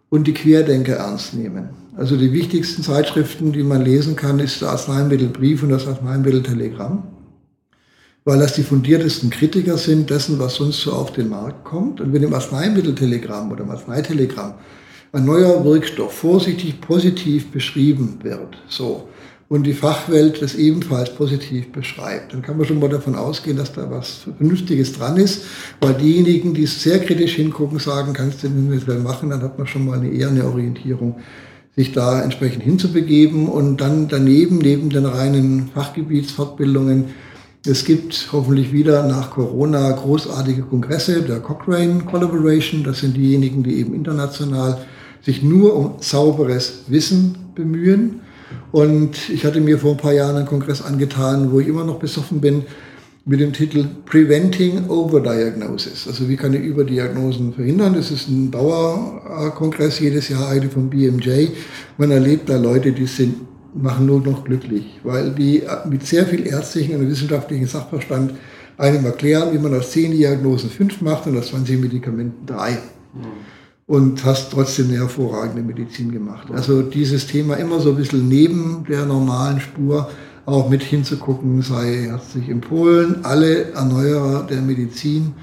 und 0.10 0.28
die 0.28 0.34
Querdenker 0.34 0.98
ernst 0.98 1.34
nehmen. 1.34 1.70
Also 1.98 2.18
die 2.18 2.32
wichtigsten 2.32 2.84
Zeitschriften, 2.84 3.52
die 3.52 3.64
man 3.64 3.84
lesen 3.84 4.16
kann, 4.16 4.40
ist 4.40 4.62
der 4.62 4.70
Arzneimittelbrief 4.70 5.64
und 5.64 5.70
das 5.70 5.88
Arzneimitteltelegramm 5.88 7.04
weil 8.26 8.40
das 8.40 8.54
die 8.54 8.64
fundiertesten 8.64 9.30
Kritiker 9.30 9.78
sind 9.78 10.10
dessen, 10.10 10.40
was 10.40 10.56
sonst 10.56 10.82
so 10.82 10.92
auf 10.92 11.14
den 11.14 11.30
Markt 11.30 11.64
kommt. 11.64 12.02
Und 12.02 12.12
wenn 12.12 12.24
im 12.24 12.34
Arzneimitteltelegramm 12.34 13.52
oder 13.52 13.64
im 13.64 13.70
Arzneitelegramm 13.70 14.56
ein 15.16 15.26
neuer 15.26 15.64
Wirkstoff 15.64 16.14
vorsichtig 16.14 16.82
positiv 16.82 17.52
beschrieben 17.52 18.20
wird, 18.22 18.58
so, 18.68 19.08
und 19.48 19.64
die 19.64 19.74
Fachwelt 19.74 20.42
das 20.42 20.56
ebenfalls 20.56 21.14
positiv 21.14 21.72
beschreibt, 21.72 22.34
dann 22.34 22.42
kann 22.42 22.58
man 22.58 22.66
schon 22.66 22.80
mal 22.80 22.90
davon 22.90 23.16
ausgehen, 23.16 23.58
dass 23.58 23.74
da 23.74 23.90
was 23.90 24.26
Vernünftiges 24.38 24.94
dran 24.94 25.18
ist, 25.18 25.46
weil 25.80 25.94
diejenigen, 25.94 26.54
die 26.54 26.66
sehr 26.66 27.00
kritisch 27.00 27.36
hingucken, 27.36 27.80
sagen, 27.80 28.14
kannst 28.14 28.44
du 28.44 28.50
nicht 28.50 28.88
mehr 28.88 28.98
machen, 28.98 29.30
dann 29.30 29.42
hat 29.42 29.58
man 29.58 29.68
schon 29.68 29.86
mal 29.86 30.00
eine 30.00 30.10
eher 30.10 30.30
eine 30.30 30.46
Orientierung, 30.46 31.16
sich 31.76 31.92
da 31.92 32.22
entsprechend 32.22 32.64
hinzubegeben 32.64 33.48
und 33.48 33.82
dann 33.82 34.08
daneben, 34.08 34.58
neben 34.58 34.90
den 34.90 35.06
reinen 35.06 35.70
Fachgebietsfortbildungen, 35.74 37.06
es 37.68 37.84
gibt 37.84 38.30
hoffentlich 38.32 38.72
wieder 38.72 39.08
nach 39.08 39.32
Corona 39.32 39.92
großartige 39.92 40.64
Kongresse 40.64 41.24
der 41.24 41.40
Cochrane 41.40 42.04
Collaboration. 42.04 42.84
Das 42.84 43.00
sind 43.00 43.18
diejenigen, 43.18 43.64
die 43.64 43.80
eben 43.80 43.96
international 43.96 44.86
sich 45.26 45.44
nur 45.44 45.76
um 45.76 45.94
sauberes 46.00 46.84
Wissen 46.88 47.36
bemühen. 47.56 48.22
Und 48.72 49.30
ich 49.30 49.46
hatte 49.46 49.60
mir 49.60 49.80
vor 49.80 49.92
ein 49.92 49.98
paar 49.98 50.14
Jahren 50.14 50.36
einen 50.36 50.46
Kongress 50.46 50.82
angetan, 50.82 51.52
wo 51.52 51.60
ich 51.60 51.68
immer 51.68 51.84
noch 51.84 51.98
besoffen 52.00 52.42
bin, 52.42 52.64
mit 53.28 53.40
dem 53.40 53.54
Titel 53.54 53.88
Preventing 54.06 54.88
Overdiagnosis. 54.88 56.08
Also 56.08 56.30
wie 56.30 56.36
kann 56.36 56.54
ich 56.54 56.62
Überdiagnosen 56.62 57.54
verhindern? 57.54 57.96
Das 57.96 58.12
ist 58.12 58.30
ein 58.30 58.52
Dauerkongress 58.52 60.00
jedes 60.00 60.30
Jahr, 60.30 60.50
eine 60.50 60.70
vom 60.70 60.92
BMJ. 60.92 61.48
Man 61.98 62.12
erlebt 62.12 62.50
da 62.50 62.58
Leute, 62.58 62.92
die 62.92 63.08
sind 63.08 63.38
machen 63.74 64.06
nur 64.06 64.22
noch 64.22 64.46
glücklich, 64.46 65.00
weil 65.04 65.32
die 65.32 65.64
mit 65.90 66.06
sehr 66.06 66.26
viel 66.26 66.48
ärztlichen 66.48 66.96
und 66.96 67.10
wissenschaftlichen 67.10 67.68
Sachverstand 67.68 68.34
einem 68.78 69.06
erklären, 69.06 69.54
wie 69.54 69.58
man 69.58 69.74
aus 69.74 69.92
zehn 69.92 70.12
Diagnosen 70.12 70.70
fünf 70.70 71.02
macht 71.02 71.28
und 71.28 71.38
aus 71.38 71.48
20 71.48 71.82
Medikamenten 71.82 72.46
drei. 72.46 72.72
Mhm. 73.14 73.55
Und 73.88 74.26
hast 74.26 74.52
trotzdem 74.52 74.88
eine 74.88 74.98
hervorragende 74.98 75.62
Medizin 75.62 76.12
gemacht. 76.12 76.48
Also 76.52 76.82
dieses 76.82 77.28
Thema 77.28 77.56
immer 77.56 77.80
so 77.80 77.92
ein 77.92 77.98
bisschen 77.98 78.28
neben 78.28 78.84
der 78.90 79.06
normalen 79.06 79.60
Spur 79.60 80.10
auch 80.46 80.70
mit 80.70 80.82
hinzugucken, 80.82 81.62
sei 81.62 82.08
herzlich 82.08 82.50
empfohlen. 82.50 83.24
Alle 83.24 83.74
Erneuerer 83.74 84.44
der 84.44 84.62
Medizin 84.62 85.34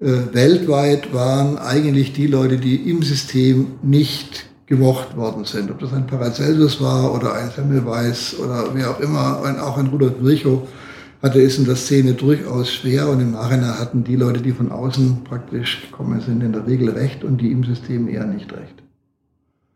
äh, 0.00 0.32
weltweit 0.32 1.12
waren 1.12 1.58
eigentlich 1.58 2.12
die 2.12 2.26
Leute, 2.26 2.56
die 2.56 2.90
im 2.90 3.02
System 3.02 3.72
nicht 3.82 4.46
gemocht 4.66 5.16
worden 5.16 5.44
sind. 5.44 5.70
Ob 5.70 5.78
das 5.80 5.92
ein 5.92 6.06
Paracelsus 6.06 6.80
war 6.80 7.14
oder 7.14 7.34
ein 7.34 7.50
Semmelweis 7.54 8.34
oder 8.38 8.68
wer 8.72 8.90
auch 8.90 9.00
immer, 9.00 9.42
auch 9.62 9.76
ein 9.76 9.88
Rudolf 9.88 10.14
Virchow 10.20 10.62
hatte 11.22 11.40
es 11.40 11.56
in 11.56 11.64
der 11.64 11.76
Szene 11.76 12.14
durchaus 12.14 12.72
schwer 12.72 13.08
und 13.08 13.20
im 13.20 13.32
Nachhinein 13.32 13.78
hatten 13.78 14.02
die 14.02 14.16
Leute, 14.16 14.40
die 14.40 14.52
von 14.52 14.72
außen 14.72 15.22
praktisch 15.24 15.82
gekommen 15.82 16.20
sind, 16.20 16.42
in 16.42 16.52
der 16.52 16.66
Regel 16.66 16.90
recht 16.90 17.22
und 17.22 17.40
die 17.40 17.52
im 17.52 17.62
System 17.62 18.08
eher 18.08 18.26
nicht 18.26 18.52
recht. 18.52 18.82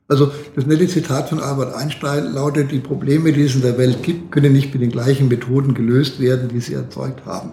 Also 0.09 0.31
das 0.55 0.67
nette 0.67 0.87
Zitat 0.87 1.29
von 1.29 1.41
Albert 1.41 1.75
Einstein 1.75 2.33
lautet, 2.33 2.71
die 2.71 2.79
Probleme, 2.79 3.33
die 3.33 3.43
es 3.43 3.55
in 3.55 3.63
der 3.63 3.77
Welt 3.79 4.03
gibt, 4.03 4.31
können 4.31 4.53
nicht 4.53 4.73
mit 4.73 4.83
den 4.83 4.91
gleichen 4.91 5.29
Methoden 5.29 5.75
gelöst 5.75 6.21
werden, 6.21 6.49
die 6.49 6.61
sie 6.61 6.75
erzeugt 6.75 7.27
haben. 7.27 7.53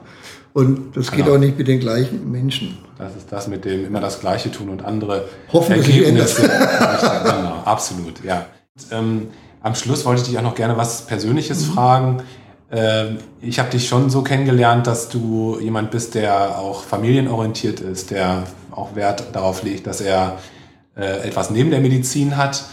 Und 0.53 0.95
das 0.95 1.09
geht 1.09 1.25
genau. 1.25 1.35
auch 1.35 1.39
nicht 1.39 1.57
mit 1.57 1.67
den 1.67 1.79
gleichen 1.79 2.31
Menschen. 2.31 2.77
Das 2.99 3.15
ist 3.15 3.31
das 3.31 3.47
mit 3.47 3.65
dem 3.65 3.85
immer 3.85 3.99
das 3.99 4.19
Gleiche 4.19 4.51
tun 4.51 4.69
und 4.69 4.85
andere 4.85 5.25
Hoffen, 5.51 5.73
Ergebnisse. 5.73 6.43
genau, 6.43 7.63
absolut, 7.65 8.23
ja. 8.23 8.45
Und, 8.75 8.85
ähm, 8.91 9.27
am 9.61 9.73
Schluss 9.73 10.05
wollte 10.05 10.21
ich 10.21 10.27
dich 10.27 10.37
auch 10.37 10.43
noch 10.43 10.55
gerne 10.55 10.77
was 10.77 11.07
Persönliches 11.07 11.67
mhm. 11.67 11.73
fragen. 11.73 12.23
Ähm, 12.73 13.19
ich 13.39 13.59
habe 13.59 13.69
dich 13.69 13.87
schon 13.87 14.09
so 14.09 14.23
kennengelernt, 14.23 14.87
dass 14.87 15.09
du 15.09 15.59
jemand 15.61 15.91
bist, 15.91 16.15
der 16.15 16.57
auch 16.57 16.83
familienorientiert 16.83 17.79
ist, 17.79 18.11
der 18.11 18.43
auch 18.71 18.95
Wert 18.95 19.23
darauf 19.33 19.63
legt, 19.63 19.85
dass 19.85 20.01
er 20.01 20.39
äh, 20.97 21.27
etwas 21.27 21.51
neben 21.51 21.69
der 21.69 21.81
Medizin 21.81 22.35
hat. 22.35 22.63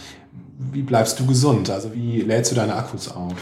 Wie 0.71 0.81
bleibst 0.81 1.19
du 1.19 1.25
gesund? 1.25 1.69
Also 1.69 1.93
wie 1.93 2.21
lädst 2.21 2.51
du 2.51 2.55
deine 2.55 2.75
Akkus 2.75 3.11
auf? 3.11 3.33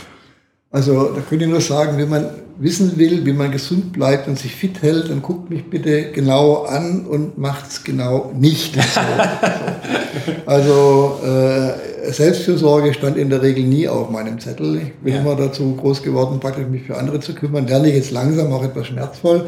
Also 0.72 1.14
da 1.14 1.22
könnte 1.22 1.46
ich 1.46 1.52
nur 1.52 1.62
sagen, 1.62 1.98
wenn 1.98 2.10
man 2.10 2.30
wissen 2.60 2.98
will, 2.98 3.26
wie 3.26 3.34
man 3.34 3.52
gesund 3.52 3.94
bleibt 3.94 4.28
und 4.28 4.38
sich 4.38 4.54
fit 4.54 4.82
hält, 4.82 5.10
dann 5.10 5.22
guckt 5.22 5.50
mich 5.50 5.68
bitte 5.70 6.12
genau 6.12 6.64
an 6.64 7.08
und 7.08 7.38
macht's 7.38 7.84
genau 7.84 8.32
nicht. 8.36 8.76
So. 8.76 9.00
also 10.46 11.20
äh, 11.24 11.89
Selbstfürsorge 12.08 12.94
stand 12.94 13.18
in 13.18 13.30
der 13.30 13.42
Regel 13.42 13.64
nie 13.64 13.88
auf 13.88 14.10
meinem 14.10 14.40
Zettel. 14.40 14.78
Ich 14.78 14.94
bin 14.96 15.14
ja. 15.14 15.22
immer 15.22 15.36
dazu 15.36 15.76
groß 15.76 16.04
geworden, 16.04 16.40
praktisch 16.40 16.68
mich 16.68 16.84
für 16.84 16.98
andere 16.98 17.20
zu 17.20 17.34
kümmern. 17.34 17.68
Lerne 17.68 17.90
ich 17.90 17.96
jetzt 17.96 18.12
langsam 18.12 18.52
auch 18.52 18.64
etwas 18.64 18.88
schmerzvoll. 18.88 19.46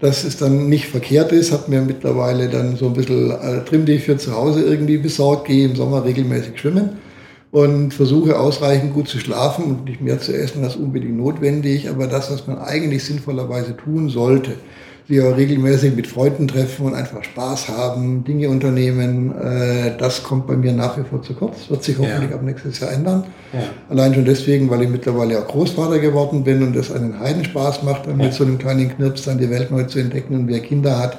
Dass 0.00 0.24
es 0.24 0.38
dann 0.38 0.68
nicht 0.68 0.86
verkehrt 0.86 1.30
ist, 1.32 1.52
hat 1.52 1.68
mir 1.68 1.82
mittlerweile 1.82 2.48
dann 2.48 2.76
so 2.76 2.86
ein 2.86 2.94
bisschen 2.94 3.30
äh, 3.30 3.64
Trim, 3.66 3.84
die 3.84 3.92
ich 3.92 4.04
für 4.04 4.16
zu 4.16 4.34
Hause 4.34 4.62
irgendwie 4.62 4.96
besorgt, 4.96 5.46
gehe 5.46 5.66
im 5.66 5.76
Sommer 5.76 6.04
regelmäßig 6.04 6.58
schwimmen 6.58 6.98
und 7.50 7.92
versuche 7.92 8.38
ausreichend 8.38 8.94
gut 8.94 9.08
zu 9.08 9.18
schlafen 9.18 9.64
und 9.64 9.84
nicht 9.84 10.00
mehr 10.00 10.18
zu 10.20 10.32
essen 10.32 10.64
als 10.64 10.76
unbedingt 10.76 11.16
notwendig. 11.16 11.90
Aber 11.90 12.06
das, 12.06 12.30
was 12.30 12.46
man 12.46 12.58
eigentlich 12.58 13.04
sinnvollerweise 13.04 13.76
tun 13.76 14.08
sollte, 14.08 14.52
auch 15.18 15.36
regelmäßig 15.36 15.96
mit 15.96 16.06
Freunden 16.06 16.46
treffen 16.46 16.86
und 16.86 16.94
einfach 16.94 17.24
Spaß 17.24 17.68
haben, 17.68 18.22
Dinge 18.22 18.48
unternehmen, 18.48 19.34
äh, 19.36 19.96
das 19.98 20.22
kommt 20.22 20.46
bei 20.46 20.54
mir 20.54 20.72
nach 20.72 20.96
wie 20.96 21.02
vor 21.02 21.20
zu 21.22 21.34
kurz. 21.34 21.68
Wird 21.68 21.82
sich 21.82 21.98
hoffentlich 21.98 22.30
ja. 22.30 22.36
ab 22.36 22.42
nächstes 22.44 22.78
Jahr 22.78 22.92
ändern. 22.92 23.24
Ja. 23.52 23.60
Allein 23.88 24.14
schon 24.14 24.24
deswegen, 24.24 24.70
weil 24.70 24.82
ich 24.82 24.88
mittlerweile 24.88 25.40
auch 25.40 25.48
Großvater 25.48 25.98
geworden 25.98 26.44
bin 26.44 26.62
und 26.62 26.76
das 26.76 26.92
einen 26.92 27.18
Heidenspaß 27.18 27.82
macht, 27.82 28.06
dann 28.06 28.20
ja. 28.20 28.26
mit 28.26 28.34
so 28.34 28.44
einem 28.44 28.58
kleinen 28.58 28.94
Knirps 28.94 29.22
dann 29.22 29.38
die 29.38 29.50
Welt 29.50 29.72
neu 29.72 29.82
zu 29.84 29.98
entdecken 29.98 30.36
und 30.36 30.46
wer 30.46 30.60
Kinder 30.60 30.98
hat, 30.98 31.18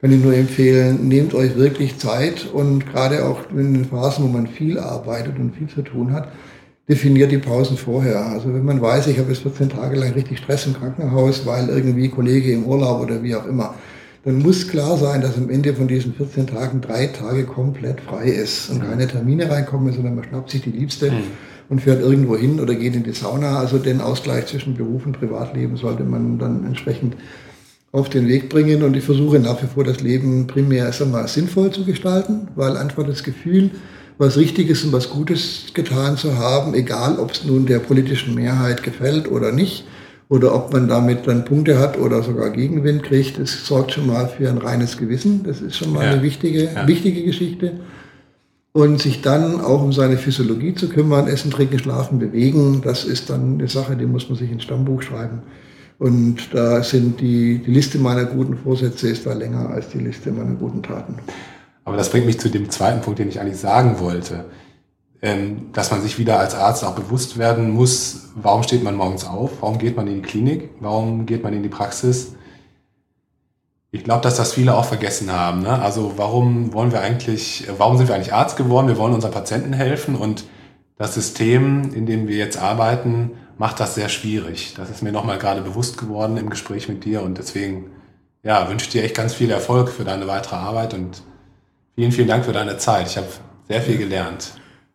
kann 0.00 0.12
ich 0.12 0.22
nur 0.22 0.34
empfehlen, 0.34 1.06
nehmt 1.06 1.34
euch 1.34 1.56
wirklich 1.56 1.98
Zeit 1.98 2.46
und 2.52 2.90
gerade 2.90 3.24
auch 3.24 3.50
in 3.50 3.74
den 3.74 3.84
Phasen, 3.84 4.24
wo 4.24 4.28
man 4.28 4.46
viel 4.46 4.78
arbeitet 4.78 5.38
und 5.38 5.54
viel 5.54 5.68
zu 5.68 5.82
tun 5.82 6.12
hat, 6.12 6.28
definiert 6.88 7.30
die 7.30 7.38
Pausen 7.38 7.76
vorher. 7.76 8.26
Also 8.26 8.52
wenn 8.52 8.64
man 8.64 8.80
weiß, 8.80 9.08
ich 9.08 9.18
habe 9.18 9.30
jetzt 9.30 9.42
14 9.42 9.68
Tage 9.68 9.96
lang 9.96 10.12
richtig 10.12 10.38
Stress 10.38 10.66
im 10.66 10.74
Krankenhaus, 10.74 11.44
weil 11.44 11.68
irgendwie 11.68 12.08
Kollege 12.08 12.52
im 12.52 12.64
Urlaub 12.64 13.02
oder 13.02 13.22
wie 13.22 13.34
auch 13.34 13.46
immer, 13.46 13.74
dann 14.24 14.38
muss 14.38 14.68
klar 14.68 14.96
sein, 14.96 15.20
dass 15.20 15.36
am 15.36 15.48
Ende 15.48 15.74
von 15.74 15.86
diesen 15.86 16.14
14 16.14 16.48
Tagen 16.48 16.80
drei 16.80 17.06
Tage 17.06 17.44
komplett 17.44 18.00
frei 18.00 18.28
ist 18.28 18.70
und 18.70 18.80
keine 18.80 19.06
Termine 19.06 19.50
reinkommen, 19.50 19.92
sondern 19.92 20.16
man 20.16 20.24
schnappt 20.24 20.50
sich 20.50 20.62
die 20.62 20.70
Liebste 20.70 21.10
mhm. 21.10 21.22
und 21.68 21.82
fährt 21.82 22.00
irgendwo 22.00 22.36
hin 22.36 22.58
oder 22.58 22.74
geht 22.74 22.94
in 22.94 23.04
die 23.04 23.12
Sauna. 23.12 23.58
Also 23.58 23.78
den 23.78 24.00
Ausgleich 24.00 24.46
zwischen 24.46 24.74
Beruf 24.74 25.06
und 25.06 25.18
Privatleben 25.18 25.76
sollte 25.76 26.04
man 26.04 26.38
dann 26.38 26.64
entsprechend 26.64 27.16
auf 27.92 28.08
den 28.08 28.28
Weg 28.28 28.48
bringen 28.48 28.82
und 28.82 28.96
ich 28.96 29.04
versuche 29.04 29.38
nach 29.38 29.62
wie 29.62 29.66
vor 29.66 29.84
das 29.84 30.00
Leben 30.00 30.46
primär 30.46 30.92
sag 30.92 31.10
mal, 31.10 31.26
sinnvoll 31.26 31.70
zu 31.70 31.84
gestalten, 31.84 32.48
weil 32.54 32.76
einfach 32.76 33.06
das 33.06 33.22
Gefühl, 33.22 33.70
was 34.18 34.36
Richtiges 34.36 34.84
und 34.84 34.92
was 34.92 35.10
Gutes 35.10 35.66
getan 35.74 36.16
zu 36.16 36.36
haben, 36.36 36.74
egal 36.74 37.18
ob 37.18 37.32
es 37.32 37.44
nun 37.44 37.66
der 37.66 37.78
politischen 37.78 38.34
Mehrheit 38.34 38.82
gefällt 38.82 39.30
oder 39.30 39.52
nicht, 39.52 39.84
oder 40.28 40.54
ob 40.54 40.72
man 40.72 40.88
damit 40.88 41.26
dann 41.26 41.44
Punkte 41.44 41.78
hat 41.78 41.98
oder 41.98 42.22
sogar 42.22 42.50
Gegenwind 42.50 43.02
kriegt, 43.02 43.38
das 43.38 43.66
sorgt 43.66 43.92
schon 43.92 44.06
mal 44.06 44.28
für 44.28 44.48
ein 44.48 44.58
reines 44.58 44.98
Gewissen. 44.98 45.42
Das 45.42 45.60
ist 45.62 45.76
schon 45.76 45.92
mal 45.92 46.04
ja. 46.04 46.12
eine 46.12 46.22
wichtige, 46.22 46.64
ja. 46.64 46.86
wichtige 46.86 47.24
Geschichte. 47.24 47.80
Und 48.72 49.00
sich 49.00 49.22
dann 49.22 49.60
auch 49.60 49.82
um 49.82 49.92
seine 49.92 50.18
Physiologie 50.18 50.74
zu 50.74 50.88
kümmern, 50.90 51.26
Essen, 51.26 51.50
Trinken, 51.50 51.78
Schlafen, 51.78 52.18
Bewegen, 52.18 52.82
das 52.84 53.04
ist 53.04 53.30
dann 53.30 53.54
eine 53.54 53.68
Sache, 53.68 53.96
die 53.96 54.04
muss 54.04 54.28
man 54.28 54.38
sich 54.38 54.50
ins 54.52 54.64
Stammbuch 54.64 55.02
schreiben. 55.02 55.40
Und 55.98 56.54
da 56.54 56.82
sind 56.82 57.20
die, 57.20 57.58
die 57.58 57.70
Liste 57.72 57.98
meiner 57.98 58.26
guten 58.26 58.56
Vorsätze 58.58 59.08
ist 59.08 59.26
da 59.26 59.32
länger 59.32 59.70
als 59.70 59.88
die 59.88 59.98
Liste 59.98 60.30
meiner 60.30 60.54
guten 60.54 60.82
Taten. 60.82 61.16
Aber 61.88 61.96
das 61.96 62.10
bringt 62.10 62.26
mich 62.26 62.38
zu 62.38 62.50
dem 62.50 62.68
zweiten 62.70 63.00
Punkt, 63.00 63.18
den 63.18 63.30
ich 63.30 63.40
eigentlich 63.40 63.58
sagen 63.58 63.98
wollte. 63.98 64.44
Ähm, 65.22 65.72
dass 65.72 65.90
man 65.90 66.02
sich 66.02 66.18
wieder 66.18 66.38
als 66.38 66.54
Arzt 66.54 66.84
auch 66.84 66.94
bewusst 66.94 67.38
werden 67.38 67.70
muss, 67.70 68.28
warum 68.36 68.62
steht 68.62 68.84
man 68.84 68.94
morgens 68.94 69.24
auf, 69.24 69.50
warum 69.62 69.78
geht 69.78 69.96
man 69.96 70.06
in 70.06 70.16
die 70.16 70.22
Klinik, 70.22 70.70
warum 70.80 71.26
geht 71.26 71.42
man 71.42 71.52
in 71.54 71.62
die 71.62 71.68
Praxis. 71.68 72.34
Ich 73.90 74.04
glaube, 74.04 74.20
dass 74.20 74.36
das 74.36 74.52
viele 74.52 74.76
auch 74.76 74.84
vergessen 74.84 75.32
haben. 75.32 75.62
Ne? 75.62 75.80
Also 75.80 76.12
warum 76.16 76.74
wollen 76.74 76.92
wir 76.92 77.00
eigentlich, 77.00 77.66
warum 77.78 77.96
sind 77.96 78.06
wir 78.08 78.14
eigentlich 78.14 78.34
Arzt 78.34 78.56
geworden? 78.56 78.86
Wir 78.86 78.98
wollen 78.98 79.14
unseren 79.14 79.32
Patienten 79.32 79.72
helfen 79.72 80.14
und 80.14 80.44
das 80.98 81.14
System, 81.14 81.94
in 81.94 82.04
dem 82.04 82.28
wir 82.28 82.36
jetzt 82.36 82.58
arbeiten, 82.58 83.32
macht 83.56 83.80
das 83.80 83.94
sehr 83.94 84.10
schwierig. 84.10 84.74
Das 84.76 84.90
ist 84.90 85.02
mir 85.02 85.10
nochmal 85.10 85.38
gerade 85.38 85.62
bewusst 85.62 85.96
geworden 85.96 86.36
im 86.36 86.50
Gespräch 86.50 86.88
mit 86.88 87.06
dir 87.06 87.22
und 87.22 87.38
deswegen 87.38 87.86
ja, 88.42 88.68
wünsche 88.68 88.84
ich 88.84 88.92
dir 88.92 89.02
echt 89.02 89.16
ganz 89.16 89.32
viel 89.32 89.50
Erfolg 89.50 89.88
für 89.88 90.04
deine 90.04 90.28
weitere 90.28 90.56
Arbeit 90.56 90.92
und 90.92 91.22
vielen, 91.98 92.12
vielen 92.12 92.28
Dank 92.28 92.44
für 92.44 92.52
deine 92.52 92.78
Zeit. 92.78 93.08
Ich 93.08 93.16
habe 93.16 93.26
sehr 93.66 93.82
viel 93.82 93.98
gelernt. 93.98 94.52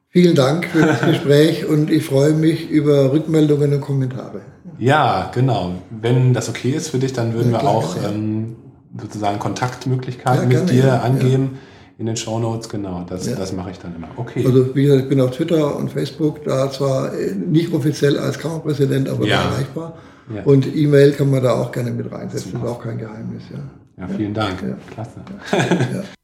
Vielen 0.08 0.36
Dank 0.36 0.68
für 0.68 0.86
das 0.86 1.02
Gespräch 1.06 1.66
und 1.66 1.92
ich 1.92 2.06
freue 2.06 2.32
mich 2.32 2.70
über 2.70 3.12
Rückmeldungen 3.12 3.74
und 3.74 3.82
Kommentare. 3.82 4.40
Ja, 4.80 5.30
genau. 5.34 5.74
Wenn 5.90 6.34
das 6.34 6.48
okay 6.48 6.70
ist 6.72 6.90
für 6.90 7.00
dich, 7.00 7.12
dann 7.12 7.34
würden 7.34 7.52
ja, 7.52 7.62
wir 7.62 7.68
auch 7.68 7.98
ähm, 8.06 8.56
sozusagen 8.98 9.38
Kontaktmöglichkeiten 9.38 10.50
ja, 10.50 10.60
mit 10.60 10.70
dir 10.70 10.86
ja, 10.86 11.00
angeben 11.02 11.60
in 11.98 12.06
den 12.06 12.16
Show 12.16 12.40
Notes. 12.40 12.70
Genau, 12.70 13.04
das, 13.06 13.26
das 13.26 13.52
mache 13.52 13.72
ich 13.72 13.80
dann 13.80 13.96
immer. 13.98 14.08
Okay. 14.16 14.46
Also 14.46 14.74
wie 14.74 14.84
gesagt, 14.84 15.04
ich 15.04 15.10
bin 15.10 15.20
auf 15.20 15.32
Twitter 15.32 15.76
und 15.76 15.92
Facebook, 15.92 16.46
da 16.46 16.72
zwar 16.72 17.12
nicht 17.36 17.74
offiziell 17.74 18.18
als 18.18 18.40
Kammerpräsident, 18.40 19.10
aber 19.10 19.26
ja. 19.26 19.42
erreichbar. 19.42 19.98
Und 20.46 20.74
E-Mail 20.74 21.12
kann 21.12 21.30
man 21.30 21.44
da 21.44 21.52
auch 21.56 21.74
gerne 21.74 21.92
mit 21.92 22.10
reinsetzen, 22.10 22.54
das 22.54 22.62
ist 22.62 22.68
auch 22.68 22.82
kein 22.82 22.98
Geheimnis. 22.98 23.44
Ja, 23.98 24.08
vielen 24.08 24.34
Dank. 24.34 24.64
Klasse. 24.90 25.20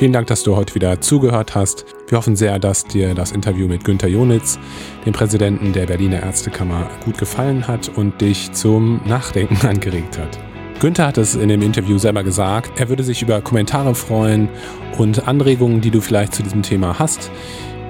Vielen 0.00 0.14
Dank, 0.14 0.28
dass 0.28 0.42
du 0.44 0.56
heute 0.56 0.74
wieder 0.74 1.02
zugehört 1.02 1.54
hast. 1.54 1.84
Wir 2.08 2.16
hoffen 2.16 2.34
sehr, 2.34 2.58
dass 2.58 2.84
dir 2.84 3.12
das 3.12 3.32
Interview 3.32 3.68
mit 3.68 3.84
Günter 3.84 4.08
Jonitz, 4.08 4.58
dem 5.04 5.12
Präsidenten 5.12 5.74
der 5.74 5.84
Berliner 5.84 6.22
Ärztekammer, 6.22 6.88
gut 7.04 7.18
gefallen 7.18 7.68
hat 7.68 7.90
und 7.98 8.18
dich 8.18 8.50
zum 8.52 9.02
Nachdenken 9.04 9.66
angeregt 9.66 10.16
hat. 10.16 10.38
Günther 10.80 11.06
hat 11.06 11.18
es 11.18 11.34
in 11.34 11.50
dem 11.50 11.60
Interview 11.60 11.98
selber 11.98 12.24
gesagt, 12.24 12.80
er 12.80 12.88
würde 12.88 13.02
sich 13.02 13.20
über 13.20 13.42
Kommentare 13.42 13.94
freuen 13.94 14.48
und 14.96 15.28
Anregungen, 15.28 15.82
die 15.82 15.90
du 15.90 16.00
vielleicht 16.00 16.34
zu 16.34 16.42
diesem 16.42 16.62
Thema 16.62 16.98
hast. 16.98 17.30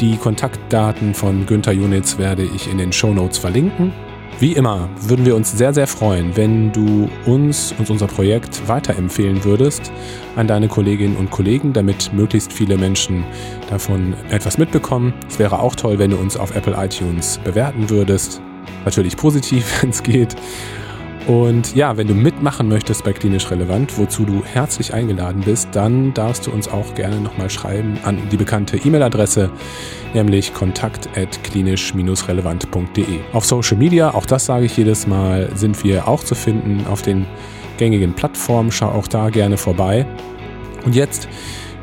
Die 0.00 0.16
Kontaktdaten 0.16 1.14
von 1.14 1.46
Günther 1.46 1.74
Junitz 1.74 2.18
werde 2.18 2.42
ich 2.42 2.68
in 2.68 2.78
den 2.78 2.92
Show 2.92 3.14
Notes 3.14 3.38
verlinken. 3.38 3.92
Wie 4.40 4.54
immer 4.54 4.88
würden 5.02 5.26
wir 5.26 5.36
uns 5.36 5.52
sehr, 5.52 5.74
sehr 5.74 5.86
freuen, 5.86 6.34
wenn 6.34 6.72
du 6.72 7.10
uns 7.26 7.74
und 7.78 7.90
unser 7.90 8.06
Projekt 8.06 8.66
weiterempfehlen 8.66 9.44
würdest 9.44 9.92
an 10.34 10.46
deine 10.46 10.66
Kolleginnen 10.66 11.18
und 11.18 11.30
Kollegen, 11.30 11.74
damit 11.74 12.10
möglichst 12.14 12.50
viele 12.50 12.78
Menschen 12.78 13.26
davon 13.68 14.14
etwas 14.30 14.56
mitbekommen. 14.56 15.12
Es 15.28 15.38
wäre 15.38 15.58
auch 15.58 15.74
toll, 15.74 15.98
wenn 15.98 16.12
du 16.12 16.16
uns 16.16 16.38
auf 16.38 16.56
Apple 16.56 16.74
iTunes 16.74 17.38
bewerten 17.44 17.90
würdest. 17.90 18.40
Natürlich 18.86 19.18
positiv, 19.18 19.66
wenn 19.82 19.90
es 19.90 20.02
geht. 20.02 20.34
Und 21.26 21.76
ja, 21.76 21.96
wenn 21.96 22.06
du 22.06 22.14
mitmachen 22.14 22.68
möchtest 22.68 23.02
bei 23.04 23.12
Klinisch 23.12 23.50
Relevant, 23.50 23.98
wozu 23.98 24.24
du 24.24 24.44
herzlich 24.44 24.94
eingeladen 24.94 25.42
bist, 25.44 25.68
dann 25.72 26.14
darfst 26.14 26.46
du 26.46 26.50
uns 26.50 26.68
auch 26.68 26.94
gerne 26.94 27.20
nochmal 27.20 27.50
schreiben 27.50 27.98
an 28.04 28.18
die 28.30 28.36
bekannte 28.36 28.76
E-Mail-Adresse, 28.78 29.50
nämlich 30.14 30.54
kontakt.klinisch-relevant.de. 30.54 33.20
Auf 33.32 33.44
Social 33.44 33.76
Media, 33.76 34.14
auch 34.14 34.26
das 34.26 34.46
sage 34.46 34.66
ich 34.66 34.76
jedes 34.76 35.06
Mal, 35.06 35.50
sind 35.54 35.84
wir 35.84 36.08
auch 36.08 36.24
zu 36.24 36.34
finden 36.34 36.84
auf 36.86 37.02
den 37.02 37.26
gängigen 37.78 38.14
Plattformen. 38.14 38.72
Schau 38.72 38.88
auch 38.88 39.08
da 39.08 39.30
gerne 39.30 39.56
vorbei. 39.56 40.06
Und 40.84 40.94
jetzt 40.94 41.28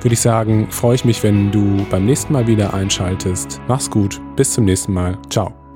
würde 0.02 0.14
ich 0.14 0.22
sagen, 0.22 0.68
freue 0.70 0.96
ich 0.96 1.06
mich, 1.06 1.24
wenn 1.24 1.52
du 1.52 1.86
beim 1.90 2.06
nächsten 2.06 2.34
Mal 2.34 2.48
wieder 2.48 2.74
einschaltest. 2.74 3.62
Mach's 3.68 3.90
gut, 3.90 4.22
bis 4.36 4.54
zum 4.54 4.66
nächsten 4.66 4.94
Mal. 4.94 5.18
Ciao. 5.30 5.67